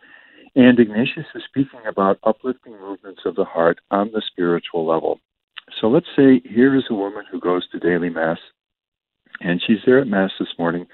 [0.57, 5.21] And Ignatius is speaking about uplifting movements of the heart on the spiritual level.
[5.81, 8.39] So let's say here is a woman who goes to daily Mass,
[9.41, 10.87] and she's there at Mass this morning.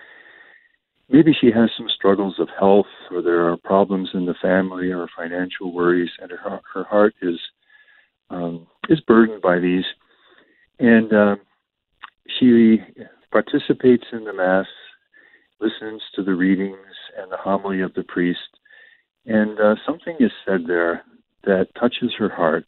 [1.08, 5.08] Maybe she has some struggles of health, or there are problems in the family, or
[5.16, 7.38] financial worries, and her her heart is
[8.28, 9.84] um, is burdened by these.
[10.78, 11.36] And uh,
[12.38, 12.78] she
[13.30, 14.66] participates in the Mass,
[15.60, 18.38] listens to the readings and the homily of the priest,
[19.26, 21.02] and uh, something is said there
[21.44, 22.64] that touches her heart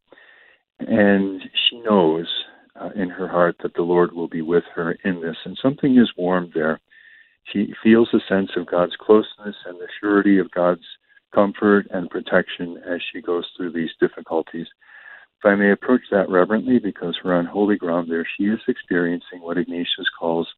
[0.80, 2.26] and she knows
[2.80, 5.98] uh, in her heart that the Lord will be with her in this, and something
[5.98, 6.80] is warmed there.
[7.52, 10.84] She feels a sense of God's closeness and the surety of God's
[11.34, 14.66] comfort and protection as she goes through these difficulties.
[15.38, 19.40] If I may approach that reverently, because we're on holy ground there, she is experiencing
[19.40, 20.48] what Ignatius calls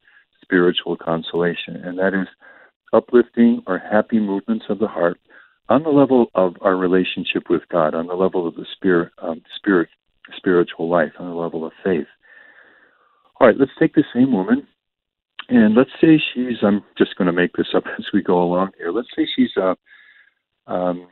[0.41, 2.27] spiritual consolation, and that is
[2.93, 5.19] uplifting or happy movements of the heart
[5.69, 9.41] on the level of our relationship with God, on the level of the spirit, um,
[9.55, 9.89] spirit
[10.37, 12.07] spiritual life on the level of faith.
[13.39, 14.67] All right, let's take the same woman,
[15.49, 18.71] and let's say she's, I'm just going to make this up as we go along
[18.77, 18.91] here.
[18.91, 19.75] Let's say she's a,
[20.67, 21.07] um,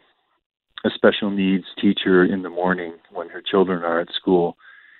[0.86, 4.58] a special needs teacher in the morning when her children are at school,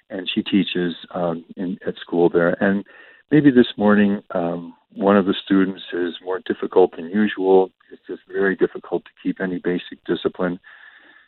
[0.10, 2.62] and she teaches um, in, at school there.
[2.64, 2.84] And
[3.32, 7.72] maybe this morning, um, one of the students is more difficult than usual.
[7.92, 10.60] It's just very difficult to keep any basic discipline.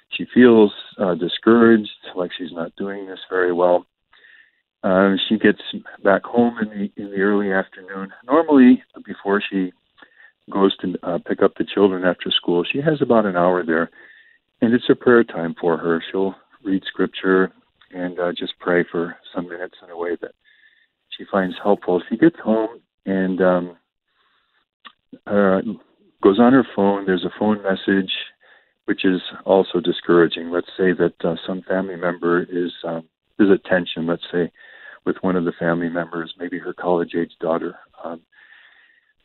[0.09, 3.85] She feels uh, discouraged, like she's not doing this very well.
[4.83, 5.61] Uh, she gets
[6.03, 8.11] back home in the in the early afternoon.
[8.25, 9.71] Normally, before she
[10.51, 13.91] goes to uh, pick up the children after school, she has about an hour there,
[14.59, 16.03] and it's a prayer time for her.
[16.11, 17.51] She'll read scripture
[17.93, 20.31] and uh, just pray for some minutes in a way that
[21.21, 22.01] she finds helpful.
[22.09, 23.77] She gets home and um,
[25.27, 25.61] uh,
[26.23, 27.05] goes on her phone.
[27.05, 28.11] There's a phone message
[28.85, 30.49] which is also discouraging.
[30.49, 33.03] Let's say that uh, some family member is um,
[33.39, 34.07] is at tension.
[34.07, 34.51] Let's say
[35.05, 37.75] with one of the family members, maybe her college-age daughter.
[38.03, 38.21] Um,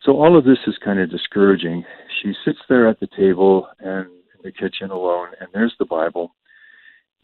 [0.02, 1.84] so all of this is kind of discouraging.
[2.22, 6.34] She sits there at the table and in the kitchen alone, and there's the Bible,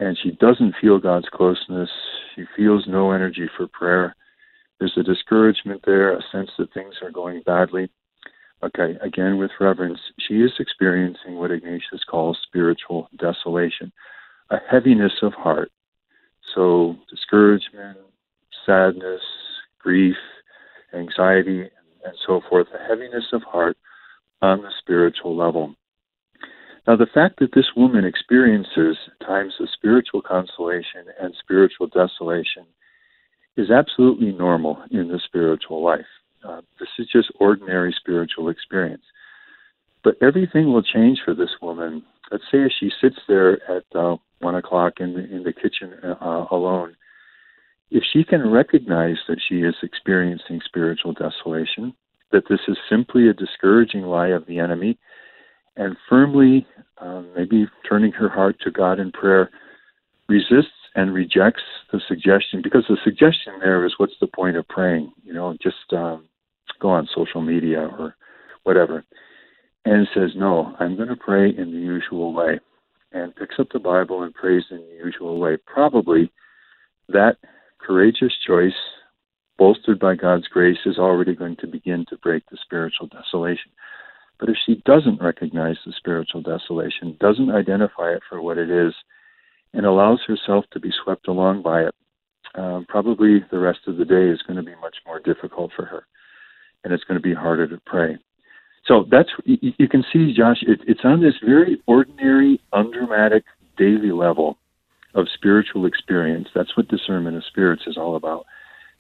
[0.00, 1.88] and she doesn't feel God's closeness.
[2.34, 4.14] She feels no energy for prayer.
[4.82, 7.88] There's a discouragement there, a sense that things are going badly.
[8.64, 13.92] Okay, again with reverence, she is experiencing what Ignatius calls spiritual desolation,
[14.50, 15.70] a heaviness of heart.
[16.52, 17.98] So, discouragement,
[18.66, 19.20] sadness,
[19.78, 20.16] grief,
[20.92, 21.60] anxiety,
[22.04, 23.76] and so forth, a heaviness of heart
[24.40, 25.76] on the spiritual level.
[26.88, 32.66] Now, the fact that this woman experiences times of spiritual consolation and spiritual desolation
[33.56, 36.06] is absolutely normal in the spiritual life.
[36.44, 39.02] Uh, this is just ordinary spiritual experience.
[40.02, 42.02] But everything will change for this woman.
[42.30, 45.92] Let's say as she sits there at uh, one o'clock in the, in the kitchen
[46.02, 46.96] uh, alone,
[47.90, 51.94] if she can recognize that she is experiencing spiritual desolation,
[52.32, 54.98] that this is simply a discouraging lie of the enemy,
[55.76, 56.66] and firmly,
[56.98, 59.50] um, maybe turning her heart to God in prayer,
[60.28, 65.12] resists and rejects the suggestion because the suggestion there is what's the point of praying?
[65.24, 66.28] You know, just um,
[66.80, 68.16] go on social media or
[68.64, 69.04] whatever.
[69.84, 72.60] And says, no, I'm going to pray in the usual way.
[73.10, 75.56] And picks up the Bible and prays in the usual way.
[75.66, 76.30] Probably
[77.08, 77.36] that
[77.78, 78.72] courageous choice,
[79.58, 83.72] bolstered by God's grace, is already going to begin to break the spiritual desolation.
[84.38, 88.94] But if she doesn't recognize the spiritual desolation, doesn't identify it for what it is,
[89.72, 91.94] and allows herself to be swept along by it,
[92.54, 95.86] um, probably the rest of the day is going to be much more difficult for
[95.86, 96.06] her,
[96.84, 98.18] and it's going to be harder to pray.
[98.86, 100.58] So that's you, you can see, Josh.
[100.62, 103.44] It, it's on this very ordinary, undramatic
[103.78, 104.58] daily level
[105.14, 106.48] of spiritual experience.
[106.54, 108.44] That's what discernment of spirits is all about.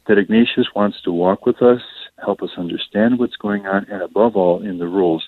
[0.08, 1.80] That Ignatius wants to walk with us,
[2.24, 5.24] help us understand what's going on, and above all, in the rules,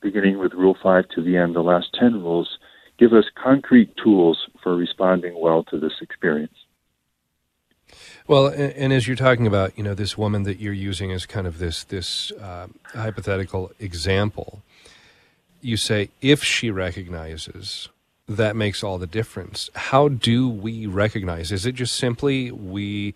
[0.00, 2.58] beginning with Rule 5 to the end, the last 10 rules,
[2.98, 6.54] give us concrete tools for responding well to this experience.
[8.26, 11.26] Well, and, and, as you're talking about, you know, this woman that you're using as
[11.26, 14.62] kind of this this uh, hypothetical example,
[15.60, 17.88] you say if she recognizes,
[18.28, 19.70] that makes all the difference.
[19.74, 21.52] How do we recognize?
[21.52, 23.14] Is it just simply we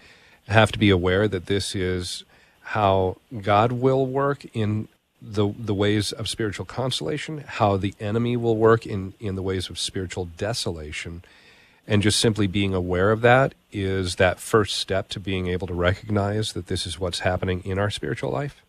[0.48, 2.24] have to be aware that this is
[2.62, 4.88] how God will work in
[5.22, 9.68] the the ways of spiritual consolation, how the enemy will work in in the ways
[9.68, 11.22] of spiritual desolation,
[11.86, 15.74] and just simply being aware of that is that first step to being able to
[15.74, 18.62] recognize that this is what's happening in our spiritual life.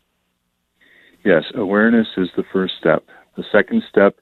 [1.23, 3.05] Yes, awareness is the first step.
[3.37, 4.17] The second step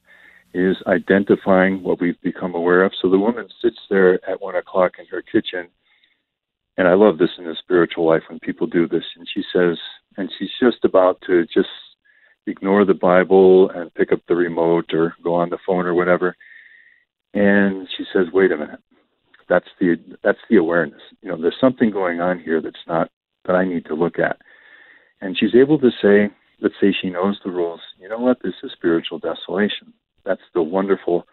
[0.52, 2.92] is identifying what we've become aware of.
[3.00, 5.68] So the woman sits there at one o'clock in her kitchen,
[6.76, 9.78] and I love this in the spiritual life when people do this, and she says,
[10.16, 11.68] and she's just about to just
[12.46, 16.36] ignore the Bible and pick up the remote or go on the phone or whatever.
[17.34, 18.80] And she says, "Wait a minute.
[19.48, 21.02] That's the that's the awareness.
[21.22, 23.10] You know, there's something going on here that's not
[23.44, 24.40] that I need to look at."
[25.20, 26.30] And she's able to say,
[26.60, 27.80] let's say she knows the rules.
[27.98, 28.38] You know what?
[28.42, 29.92] This is spiritual desolation.
[30.24, 31.26] That's the wonderful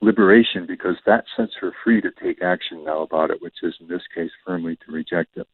[0.00, 3.88] liberation because that sets her free to take action now about it, which is in
[3.88, 5.46] this case firmly to reject it.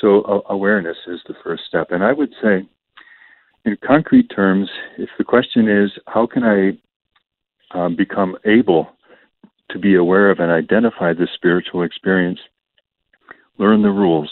[0.00, 1.88] So uh, awareness is the first step.
[1.90, 2.68] And I would say
[3.64, 6.78] in concrete terms, if the question is, how can I
[7.78, 8.88] um, become able
[9.70, 12.38] to be aware of and identify this spiritual experience,
[13.58, 14.30] learn the rules.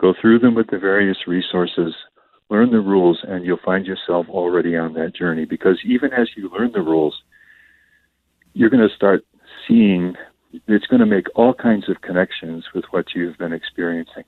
[0.00, 1.94] Go through them with the various resources,
[2.50, 5.44] learn the rules, and you'll find yourself already on that journey.
[5.44, 7.14] Because even as you learn the rules,
[8.54, 9.24] you're going to start
[9.68, 10.14] seeing,
[10.66, 14.24] it's going to make all kinds of connections with what you've been experiencing.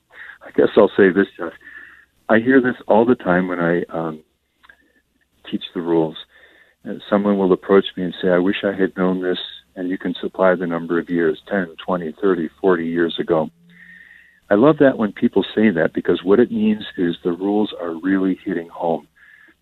[0.47, 1.27] I guess I'll say this.
[2.29, 4.23] I hear this all the time when I um,
[5.51, 6.17] teach the rules.
[7.11, 9.39] Someone will approach me and say, I wish I had known this,
[9.77, 13.51] and you can supply the number of years 10, 20, 30, 40 years ago.
[14.51, 17.99] I love that when people say that because what it means is the rules are
[17.99, 19.09] really hitting home.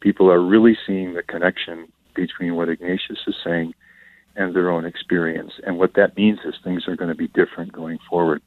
[0.01, 3.75] People are really seeing the connection between what Ignatius is saying
[4.35, 5.53] and their own experience.
[5.65, 8.43] And what that means is things are going to be different going forward.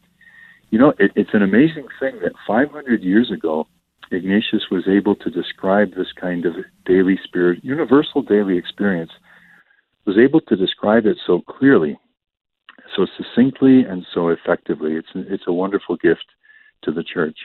[0.69, 3.67] You know, it, it's an amazing thing that 500 years ago,
[4.11, 9.11] Ignatius was able to describe this kind of daily spirit, universal daily experience,
[10.05, 11.97] was able to describe it so clearly,
[12.95, 14.93] so succinctly, and so effectively.
[14.93, 16.25] It's it's a wonderful gift
[16.83, 17.37] to the church.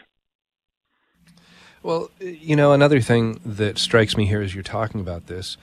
[1.82, 5.56] Well, you know, another thing that strikes me here as you're talking about this,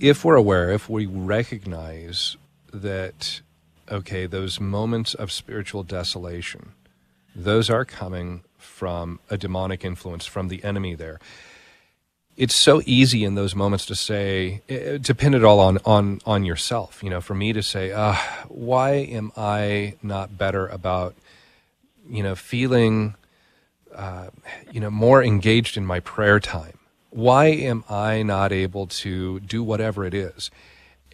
[0.00, 2.36] if we're aware, if we recognize
[2.72, 3.40] that,
[3.88, 6.72] okay, those moments of spiritual desolation,
[7.36, 11.18] those are coming from a demonic influence from the enemy there.
[12.36, 16.20] It's so easy in those moments to say eh, to pin it all on on
[16.26, 18.14] on yourself you know for me to say uh,
[18.48, 21.14] why am i not better about
[22.06, 23.14] you know feeling
[23.94, 24.28] uh,
[24.70, 26.78] you know more engaged in my prayer time?
[27.08, 30.50] Why am i not able to do whatever it is?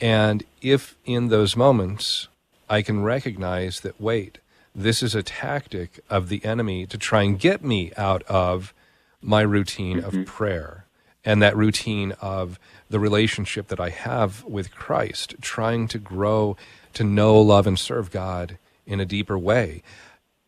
[0.01, 2.27] And if in those moments
[2.69, 4.39] i can recognize that wait
[4.75, 8.73] this is a tactic of the enemy to try and get me out of
[9.21, 10.21] my routine mm-hmm.
[10.21, 10.87] of prayer
[11.25, 12.59] and that routine of
[12.91, 16.57] the relationship that I have with Christ, trying to grow
[16.95, 19.83] to know, love, and serve God in a deeper way.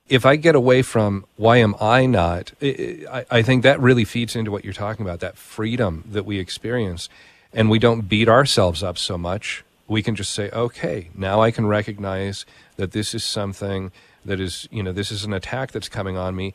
[0.09, 4.37] If I get away from why am I not, I, I think that really feeds
[4.37, 7.09] into what you're talking about that freedom that we experience.
[7.53, 9.65] And we don't beat ourselves up so much.
[9.87, 12.45] We can just say, okay, now I can recognize
[12.77, 13.93] that this is something
[14.25, 16.55] that is, you know, this is an attack that's coming on me.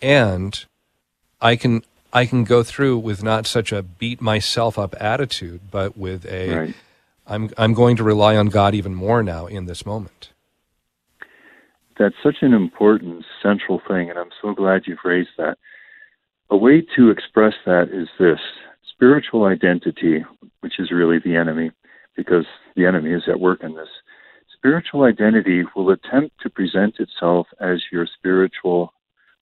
[0.00, 0.64] And
[1.40, 5.96] I can I can go through with not such a beat myself up attitude, but
[5.96, 6.74] with a right.
[7.26, 10.30] I'm I'm going to rely on God even more now in this moment.
[11.98, 15.58] That's such an important central thing, and I'm so glad you've raised that.
[16.48, 18.40] A way to express that is this
[18.90, 20.24] spiritual identity,
[20.60, 21.70] which is really the enemy,
[22.16, 23.88] because the enemy is at work in this.
[24.60, 28.92] Spiritual identity will attempt to present itself as your spiritual,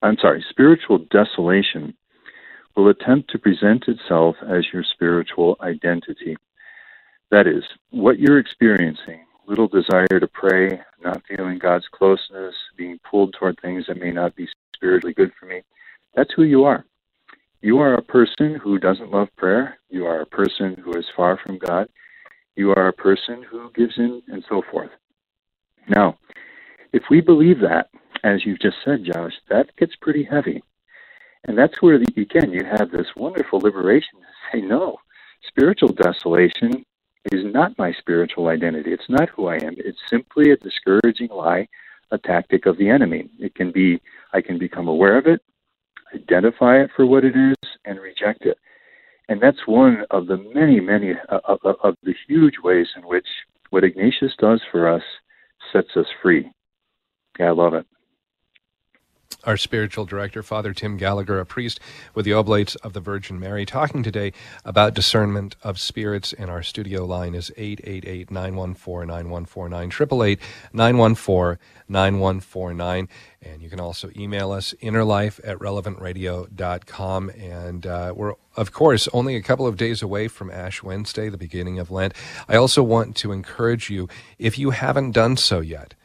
[0.01, 1.93] I'm sorry, spiritual desolation
[2.77, 6.37] will attempt to present itself as your spiritual identity.
[7.31, 13.33] That is, what you're experiencing, little desire to pray, not feeling God's closeness, being pulled
[13.33, 15.63] toward things that may not be spiritually good for me,
[16.15, 16.85] that's who you are.
[17.61, 19.79] You are a person who doesn't love prayer.
[19.89, 21.89] You are a person who is far from God.
[22.55, 24.91] You are a person who gives in and so forth.
[25.89, 26.17] Now,
[26.93, 27.89] if we believe that,
[28.23, 30.61] as you've just said, Josh, that gets pretty heavy.
[31.45, 34.27] And that's where, the, again, you have this wonderful liberation to
[34.57, 34.97] say, no,
[35.47, 36.85] spiritual desolation
[37.31, 38.91] is not my spiritual identity.
[38.91, 39.75] It's not who I am.
[39.77, 41.67] It's simply a discouraging lie,
[42.11, 43.29] a tactic of the enemy.
[43.39, 44.01] It can be,
[44.33, 45.41] I can become aware of it,
[46.13, 48.57] identify it for what it is, and reject it.
[49.27, 53.27] And that's one of the many, many uh, of, of the huge ways in which
[53.69, 55.03] what Ignatius does for us
[55.71, 56.49] sets us free.
[57.39, 57.85] Yeah, I love it
[59.49, 61.79] our spiritual director, Father Tim Gallagher, a priest
[62.13, 64.31] with the Oblates of the Virgin Mary, talking today
[64.63, 66.33] about discernment of spirits.
[66.33, 70.39] And our studio line is 888 914 9149, 888
[70.71, 73.09] 914 9149.
[73.41, 77.29] And you can also email us, innerlife at relevantradio.com.
[77.31, 81.37] And uh, we're, of course, only a couple of days away from Ash Wednesday, the
[81.37, 82.13] beginning of Lent.
[82.47, 85.95] I also want to encourage you, if you haven't done so yet,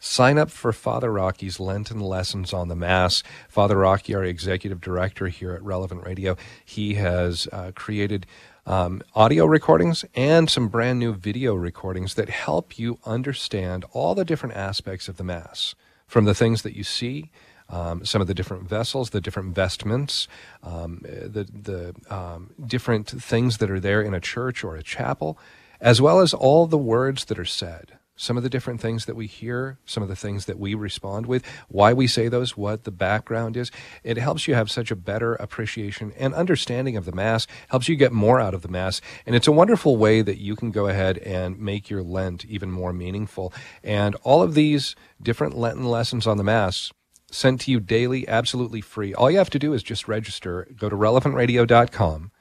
[0.00, 3.24] Sign up for Father Rocky's Lenten Lessons on the Mass.
[3.48, 8.24] Father Rocky, our executive director here at Relevant Radio, he has uh, created
[8.64, 14.24] um, audio recordings and some brand new video recordings that help you understand all the
[14.24, 15.74] different aspects of the Mass,
[16.06, 17.32] from the things that you see.
[17.68, 20.28] Um, some of the different vessels, the different vestments,
[20.62, 25.38] um, the the um, different things that are there in a church or a chapel,
[25.80, 29.14] as well as all the words that are said some of the different things that
[29.14, 32.82] we hear, some of the things that we respond with, why we say those, what
[32.82, 33.70] the background is.
[34.02, 37.94] It helps you have such a better appreciation and understanding of the Mass, helps you
[37.94, 39.00] get more out of the Mass.
[39.24, 42.70] And it's a wonderful way that you can go ahead and make your Lent even
[42.70, 43.54] more meaningful.
[43.84, 46.92] And all of these different Lenten lessons on the Mass
[47.30, 49.14] sent to you daily, absolutely free.
[49.14, 50.66] All you have to do is just register.
[50.76, 52.32] Go to relevantradio.com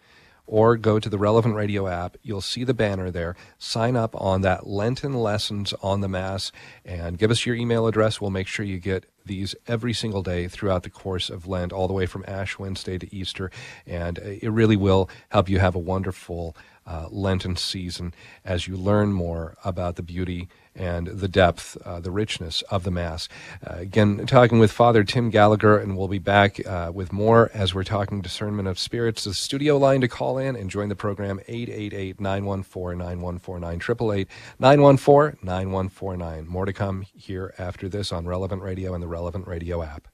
[0.47, 2.17] or go to the Relevant Radio app.
[2.23, 3.35] You'll see the banner there.
[3.59, 6.51] Sign up on that Lenten Lessons on the Mass
[6.83, 8.19] and give us your email address.
[8.19, 11.87] We'll make sure you get these every single day throughout the course of Lent, all
[11.87, 13.51] the way from Ash Wednesday to Easter.
[13.85, 16.55] And it really will help you have a wonderful
[16.87, 18.13] uh, Lenten season
[18.45, 22.91] as you learn more about the beauty and the depth, uh, the richness of the
[22.91, 23.27] Mass.
[23.65, 27.73] Uh, again, talking with Father Tim Gallagher, and we'll be back uh, with more as
[27.73, 29.23] we're talking discernment of spirits.
[29.23, 34.27] The studio line to call in and join the program 888 914 9149, 888
[34.59, 36.47] 914 9149.
[36.47, 40.07] More to come here after this on Relevant Radio and the Relevant Radio app.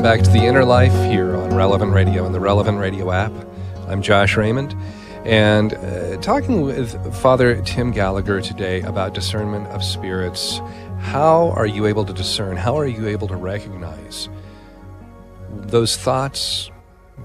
[0.00, 3.32] Welcome back to The Inner Life here on Relevant Radio and the Relevant Radio app.
[3.86, 4.74] I'm Josh Raymond,
[5.26, 10.62] and uh, talking with Father Tim Gallagher today about discernment of spirits.
[11.00, 12.56] How are you able to discern?
[12.56, 14.30] How are you able to recognize
[15.50, 16.70] those thoughts,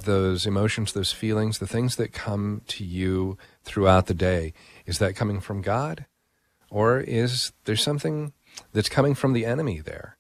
[0.03, 4.51] those emotions, those feelings, the things that come to you throughout the day?
[4.86, 6.07] Is that coming from God?
[6.69, 8.34] Or is there something
[8.73, 10.17] that's coming from the enemy there?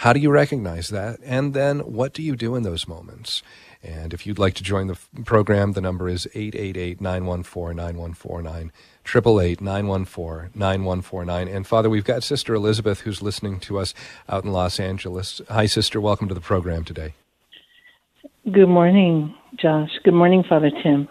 [0.00, 1.20] How do you recognize that?
[1.22, 3.42] And then what do you do in those moments?
[3.82, 4.96] And if you'd like to join the
[5.26, 8.72] program, the number is 888 914 9149.
[9.04, 11.48] 888 914 9149.
[11.48, 13.92] And Father, we've got Sister Elizabeth who's listening to us
[14.26, 15.42] out in Los Angeles.
[15.50, 16.00] Hi, Sister.
[16.00, 17.12] Welcome to the program today.
[18.50, 19.90] Good morning, Josh.
[20.02, 21.10] Good morning, Father Tim.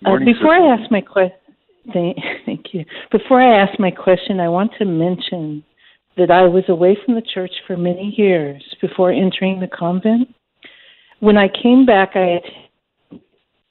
[0.00, 0.66] Morning, uh, before sister.
[0.66, 1.36] I ask my question,
[1.92, 2.16] thank,
[2.46, 2.86] thank you.
[3.10, 5.62] Before I ask my question, I want to mention
[6.16, 10.28] that I was away from the church for many years before entering the convent.
[11.20, 13.22] When I came back, I attended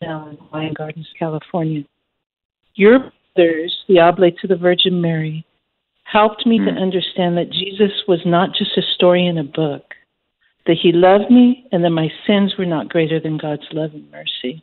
[0.02, 1.84] in Hawaiian Gardens, California.
[2.76, 5.46] Your brothers, the Oblate to the Virgin Mary,
[6.04, 6.78] helped me to Hmm.
[6.78, 9.94] understand that Jesus was not just a story in a book,
[10.66, 14.10] that he loved me and that my sins were not greater than God's love and
[14.12, 14.62] mercy.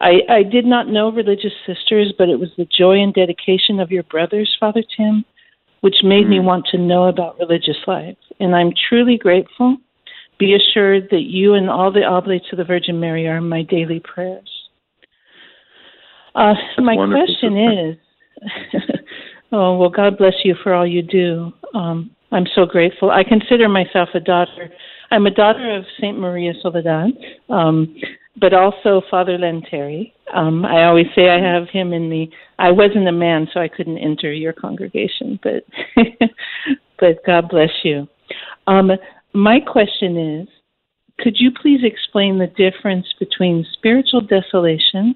[0.00, 3.92] I, I did not know religious sisters, but it was the joy and dedication of
[3.92, 5.24] your brothers, Father Tim,
[5.82, 6.46] which made me Hmm.
[6.46, 8.16] want to know about religious life.
[8.40, 9.76] And I'm truly grateful.
[10.38, 14.00] Be assured that you and all the oblates of the Virgin Mary are my daily
[14.00, 14.50] prayers.
[16.34, 17.96] Uh, my wonderful, question is
[19.52, 21.52] oh, well, God bless you for all you do.
[21.74, 23.10] Um, I'm so grateful.
[23.10, 24.70] I consider myself a daughter.
[25.10, 27.10] I'm a daughter of Saint Maria Soledad,
[27.50, 27.94] um,
[28.40, 30.12] but also Father Lanteri.
[30.34, 32.28] Um, I always say I have him in the.
[32.58, 35.64] I wasn't a man, so I couldn't enter your congregation, but
[36.98, 38.08] but God bless you.
[38.66, 38.92] Um,
[39.34, 40.48] my question is,
[41.18, 45.14] could you please explain the difference between spiritual desolation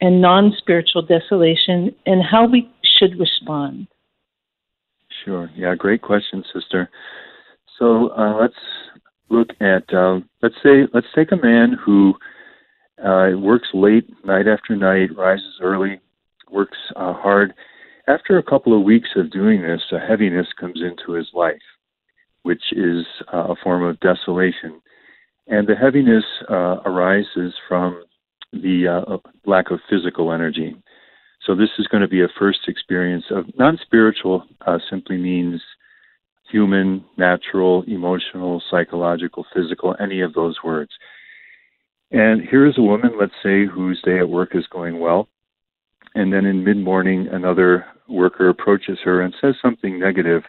[0.00, 3.88] and non-spiritual desolation, and how we should respond?
[5.24, 5.50] Sure.
[5.56, 6.88] Yeah, great question, sister.
[7.78, 8.54] So uh, let's
[9.30, 12.14] look at um, let's say let's take a man who
[13.04, 16.00] uh, works late night after night, rises early,
[16.50, 17.54] works uh, hard.
[18.06, 21.60] After a couple of weeks of doing this, a heaviness comes into his life,
[22.42, 24.80] which is uh, a form of desolation,
[25.46, 28.04] and the heaviness uh, arises from
[28.52, 30.74] the uh, lack of physical energy.
[31.46, 34.44] So this is going to be a first experience of non-spiritual.
[34.66, 35.60] Uh, simply means
[36.50, 40.90] human, natural, emotional, psychological, physical, any of those words.
[42.10, 45.28] And here is a woman, let's say, whose day at work is going well,
[46.14, 50.42] and then in mid-morning, another worker approaches her and says something negative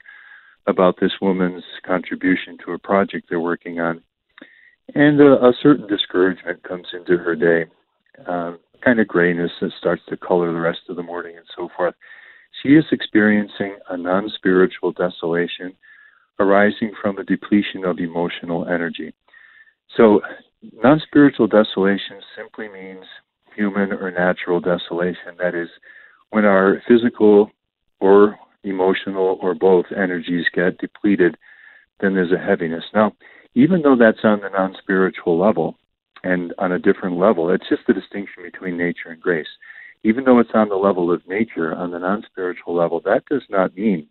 [0.67, 4.01] about this woman's contribution to a project they're working on,
[4.95, 7.69] and a, a certain discouragement comes into her day.
[8.27, 11.69] Um, kind of grayness that starts to color the rest of the morning and so
[11.75, 11.95] forth.
[12.61, 15.73] She is experiencing a non spiritual desolation
[16.39, 19.13] arising from a depletion of emotional energy.
[19.97, 20.21] So,
[20.61, 23.05] non spiritual desolation simply means
[23.55, 25.35] human or natural desolation.
[25.37, 25.69] That is,
[26.29, 27.51] when our physical
[27.99, 31.37] or emotional or both energies get depleted,
[31.99, 32.83] then there's a heaviness.
[32.93, 33.13] Now,
[33.55, 35.77] even though that's on the non spiritual level,
[36.23, 37.49] and on a different level.
[37.49, 39.47] It's just the distinction between nature and grace.
[40.03, 43.43] Even though it's on the level of nature, on the non spiritual level, that does
[43.49, 44.07] not mean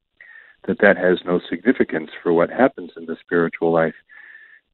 [0.66, 3.94] that that has no significance for what happens in the spiritual life.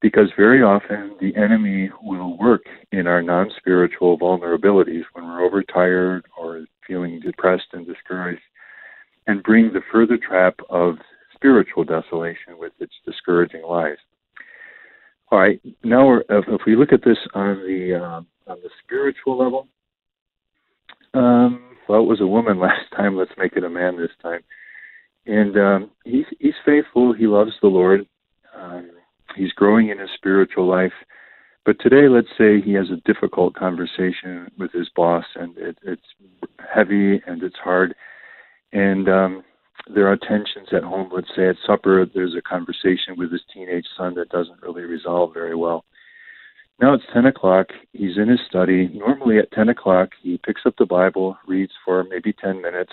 [0.01, 6.27] Because very often the enemy will work in our non spiritual vulnerabilities when we're overtired
[6.39, 8.43] or feeling depressed and discouraged
[9.27, 10.97] and bring the further trap of
[11.35, 13.97] spiritual desolation with its discouraging lies.
[15.31, 15.61] All right.
[15.83, 19.69] Now, if, we look at this on the um, on the spiritual level,
[21.15, 23.17] um, well, it was a woman last time.
[23.17, 24.41] Let's make it a man this time.
[25.27, 27.13] And um, he's he's faithful.
[27.15, 28.07] He loves the Lord.
[28.57, 28.91] Um,
[29.37, 30.93] he's growing in his spiritual life.
[31.65, 36.03] But today, let's say he has a difficult conversation with his boss, and it, it's
[36.75, 37.95] heavy and it's hard,
[38.73, 39.45] and um,
[39.93, 41.11] there are tensions at home.
[41.13, 45.33] Let's say at supper, there's a conversation with his teenage son that doesn't really resolve
[45.35, 45.85] very well.
[46.81, 47.69] Now it's 10 o'clock.
[47.93, 48.89] He's in his study.
[48.89, 52.93] Normally at 10 o'clock, he picks up the Bible, reads for maybe 10 minutes,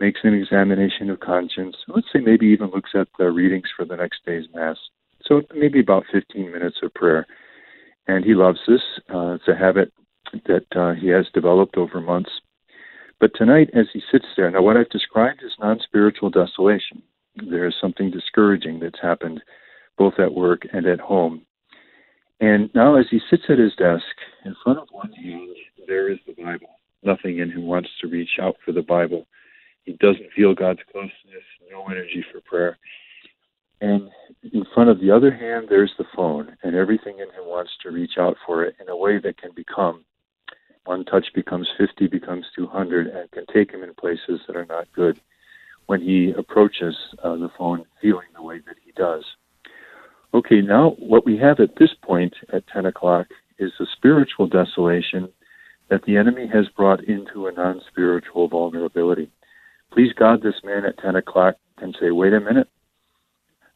[0.00, 1.76] makes an examination of conscience.
[1.88, 4.78] Let's say maybe even looks at the readings for the next day's Mass.
[5.26, 7.26] So maybe about 15 minutes of prayer.
[8.06, 8.80] And he loves this.
[9.12, 9.92] Uh, it's a habit
[10.46, 12.30] that uh, he has developed over months.
[13.20, 17.02] But tonight, as he sits there, now what I've described is non spiritual desolation.
[17.36, 19.40] There is something discouraging that's happened
[19.96, 21.46] both at work and at home.
[22.40, 24.04] And now, as he sits at his desk,
[24.44, 25.50] in front of one hand,
[25.86, 26.80] there is the Bible.
[27.04, 29.26] Nothing in him wants to reach out for the Bible.
[29.84, 32.78] He doesn't feel God's closeness, no energy for prayer.
[33.82, 34.10] And
[34.52, 37.90] in front of the other hand, there's the phone, and everything in him wants to
[37.90, 40.04] reach out for it in a way that can become
[40.84, 44.86] one touch becomes 50, becomes 200, and can take him in places that are not
[44.94, 45.20] good
[45.86, 49.24] when he approaches uh, the phone feeling the way that he does.
[50.32, 53.26] Okay, now what we have at this point at 10 o'clock
[53.58, 55.28] is the spiritual desolation
[55.90, 59.28] that the enemy has brought into a non spiritual vulnerability.
[59.92, 62.68] Please God, this man at 10 o'clock can say, wait a minute,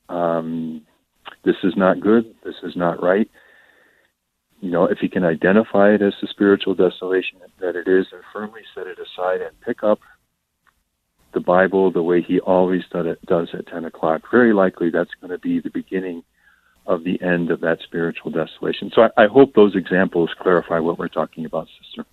[0.09, 0.83] um,
[1.45, 3.31] this is not good, this is not right.
[4.61, 8.23] You know, if he can identify it as the spiritual desolation that it is and
[8.33, 10.01] firmly set it aside and pick up
[11.35, 15.39] the Bible the way he always does at 10 o'clock, very likely that's going to
[15.39, 16.23] be the beginning
[16.87, 18.91] of the end of that spiritual desolation.
[18.95, 22.09] So I, I hope those examples clarify what we're talking about, sister.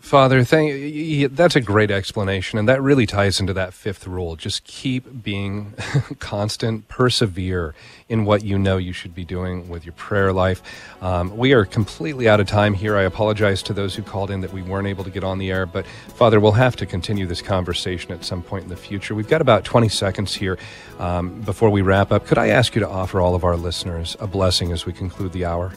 [0.00, 4.34] Father, thank, that's a great explanation, and that really ties into that fifth rule.
[4.34, 5.74] Just keep being
[6.18, 7.74] constant, persevere
[8.08, 10.62] in what you know you should be doing with your prayer life.
[11.02, 12.96] Um, we are completely out of time here.
[12.96, 15.50] I apologize to those who called in that we weren't able to get on the
[15.50, 19.14] air, but Father, we'll have to continue this conversation at some point in the future.
[19.14, 20.58] We've got about 20 seconds here
[20.98, 22.26] um, before we wrap up.
[22.26, 25.32] Could I ask you to offer all of our listeners a blessing as we conclude
[25.32, 25.74] the hour?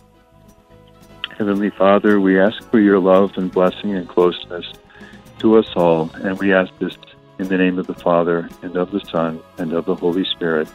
[1.37, 4.65] Heavenly Father, we ask for your love and blessing and closeness
[5.39, 6.95] to us all, and we ask this
[7.39, 10.67] in the name of the Father, and of the Son, and of the Holy Spirit.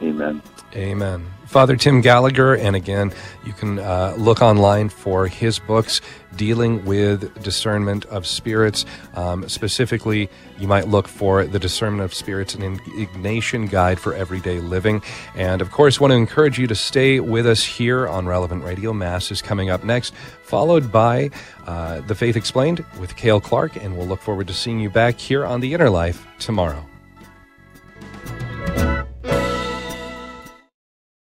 [0.00, 0.40] Amen.
[0.74, 1.26] Amen.
[1.46, 3.12] Father Tim Gallagher, and again,
[3.44, 6.00] you can uh, look online for his books
[6.36, 8.84] dealing with discernment of spirits.
[9.14, 10.28] Um, specifically,
[10.58, 15.02] you might look for the Discernment of Spirits, an Ignatian Guide for Everyday Living.
[15.34, 18.92] And of course, want to encourage you to stay with us here on Relevant Radio.
[18.92, 21.30] Mass is coming up next, followed by
[21.66, 25.18] uh, The Faith Explained with Cale Clark, and we'll look forward to seeing you back
[25.18, 26.86] here on The Inner Life tomorrow.